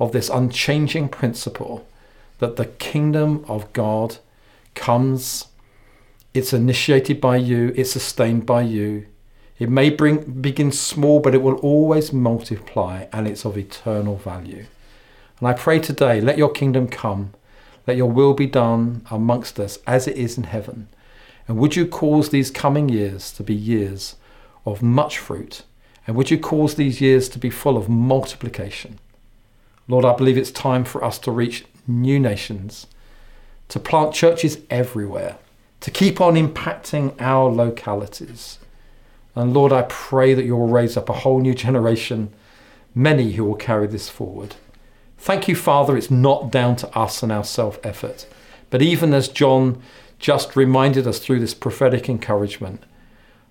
of 0.00 0.12
this 0.12 0.30
unchanging 0.30 1.10
principle 1.10 1.86
that 2.38 2.56
the 2.56 2.64
kingdom 2.64 3.44
of 3.46 3.70
God 3.74 4.16
comes 4.74 5.48
it's 6.34 6.52
initiated 6.52 7.20
by 7.20 7.36
you, 7.36 7.72
it's 7.76 7.92
sustained 7.92 8.44
by 8.44 8.62
you. 8.62 9.06
It 9.58 9.70
may 9.70 9.88
bring, 9.88 10.40
begin 10.42 10.72
small, 10.72 11.20
but 11.20 11.34
it 11.34 11.42
will 11.42 11.54
always 11.56 12.12
multiply 12.12 13.06
and 13.12 13.28
it's 13.28 13.44
of 13.44 13.56
eternal 13.56 14.16
value. 14.16 14.66
And 15.38 15.48
I 15.48 15.52
pray 15.52 15.78
today, 15.78 16.20
let 16.20 16.36
your 16.36 16.50
kingdom 16.50 16.88
come, 16.88 17.32
let 17.86 17.96
your 17.96 18.10
will 18.10 18.34
be 18.34 18.46
done 18.46 19.06
amongst 19.10 19.60
us 19.60 19.78
as 19.86 20.08
it 20.08 20.16
is 20.16 20.36
in 20.36 20.44
heaven. 20.44 20.88
And 21.46 21.56
would 21.58 21.76
you 21.76 21.86
cause 21.86 22.30
these 22.30 22.50
coming 22.50 22.88
years 22.88 23.30
to 23.32 23.44
be 23.44 23.54
years 23.54 24.16
of 24.66 24.82
much 24.82 25.18
fruit? 25.18 25.62
And 26.06 26.16
would 26.16 26.30
you 26.32 26.38
cause 26.38 26.74
these 26.74 27.00
years 27.00 27.28
to 27.28 27.38
be 27.38 27.50
full 27.50 27.76
of 27.76 27.88
multiplication? 27.88 28.98
Lord, 29.86 30.04
I 30.04 30.16
believe 30.16 30.38
it's 30.38 30.50
time 30.50 30.84
for 30.84 31.04
us 31.04 31.18
to 31.20 31.30
reach 31.30 31.64
new 31.86 32.18
nations, 32.18 32.86
to 33.68 33.78
plant 33.78 34.14
churches 34.14 34.58
everywhere, 34.70 35.36
to 35.84 35.90
keep 35.90 36.18
on 36.18 36.32
impacting 36.32 37.14
our 37.20 37.50
localities. 37.50 38.58
And 39.34 39.52
Lord, 39.52 39.70
I 39.70 39.82
pray 39.82 40.32
that 40.32 40.46
you 40.46 40.56
will 40.56 40.66
raise 40.66 40.96
up 40.96 41.10
a 41.10 41.12
whole 41.12 41.42
new 41.42 41.52
generation, 41.52 42.32
many 42.94 43.32
who 43.32 43.44
will 43.44 43.54
carry 43.54 43.86
this 43.86 44.08
forward. 44.08 44.56
Thank 45.18 45.46
you, 45.46 45.54
Father, 45.54 45.94
it's 45.94 46.10
not 46.10 46.50
down 46.50 46.76
to 46.76 46.98
us 46.98 47.22
and 47.22 47.30
our 47.30 47.44
self 47.44 47.78
effort. 47.84 48.26
But 48.70 48.80
even 48.80 49.12
as 49.12 49.28
John 49.28 49.82
just 50.18 50.56
reminded 50.56 51.06
us 51.06 51.18
through 51.18 51.40
this 51.40 51.52
prophetic 51.52 52.08
encouragement, 52.08 52.82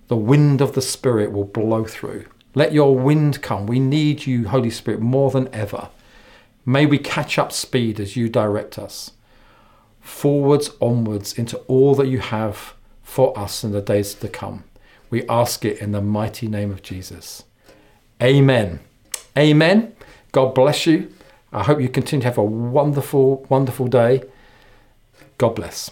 the 0.08 0.16
wind 0.16 0.60
of 0.60 0.72
the 0.72 0.82
Spirit 0.82 1.30
will 1.30 1.44
blow 1.44 1.84
through. 1.84 2.24
Let 2.56 2.72
your 2.72 2.98
wind 2.98 3.42
come. 3.42 3.68
We 3.68 3.78
need 3.78 4.26
you, 4.26 4.48
Holy 4.48 4.70
Spirit, 4.70 4.98
more 4.98 5.30
than 5.30 5.54
ever. 5.54 5.88
May 6.66 6.84
we 6.84 6.98
catch 6.98 7.38
up 7.38 7.52
speed 7.52 8.00
as 8.00 8.16
you 8.16 8.28
direct 8.28 8.76
us, 8.76 9.12
forwards, 10.04 10.70
onwards, 10.80 11.36
into 11.36 11.56
all 11.60 11.94
that 11.96 12.06
you 12.06 12.20
have 12.20 12.74
for 13.02 13.36
us 13.36 13.64
in 13.64 13.72
the 13.72 13.80
days 13.80 14.14
to 14.14 14.28
come. 14.28 14.62
We 15.10 15.26
ask 15.28 15.64
it 15.64 15.78
in 15.78 15.92
the 15.92 16.02
mighty 16.02 16.46
name 16.46 16.70
of 16.70 16.82
Jesus. 16.82 17.44
Amen. 18.22 18.80
Amen. 19.36 19.96
God 20.30 20.54
bless 20.54 20.86
you. 20.86 21.12
I 21.52 21.62
hope 21.62 21.80
you 21.80 21.88
continue 21.88 22.22
to 22.22 22.28
have 22.28 22.38
a 22.38 22.44
wonderful, 22.44 23.46
wonderful 23.48 23.86
day. 23.86 24.22
God 25.38 25.50
bless. 25.50 25.90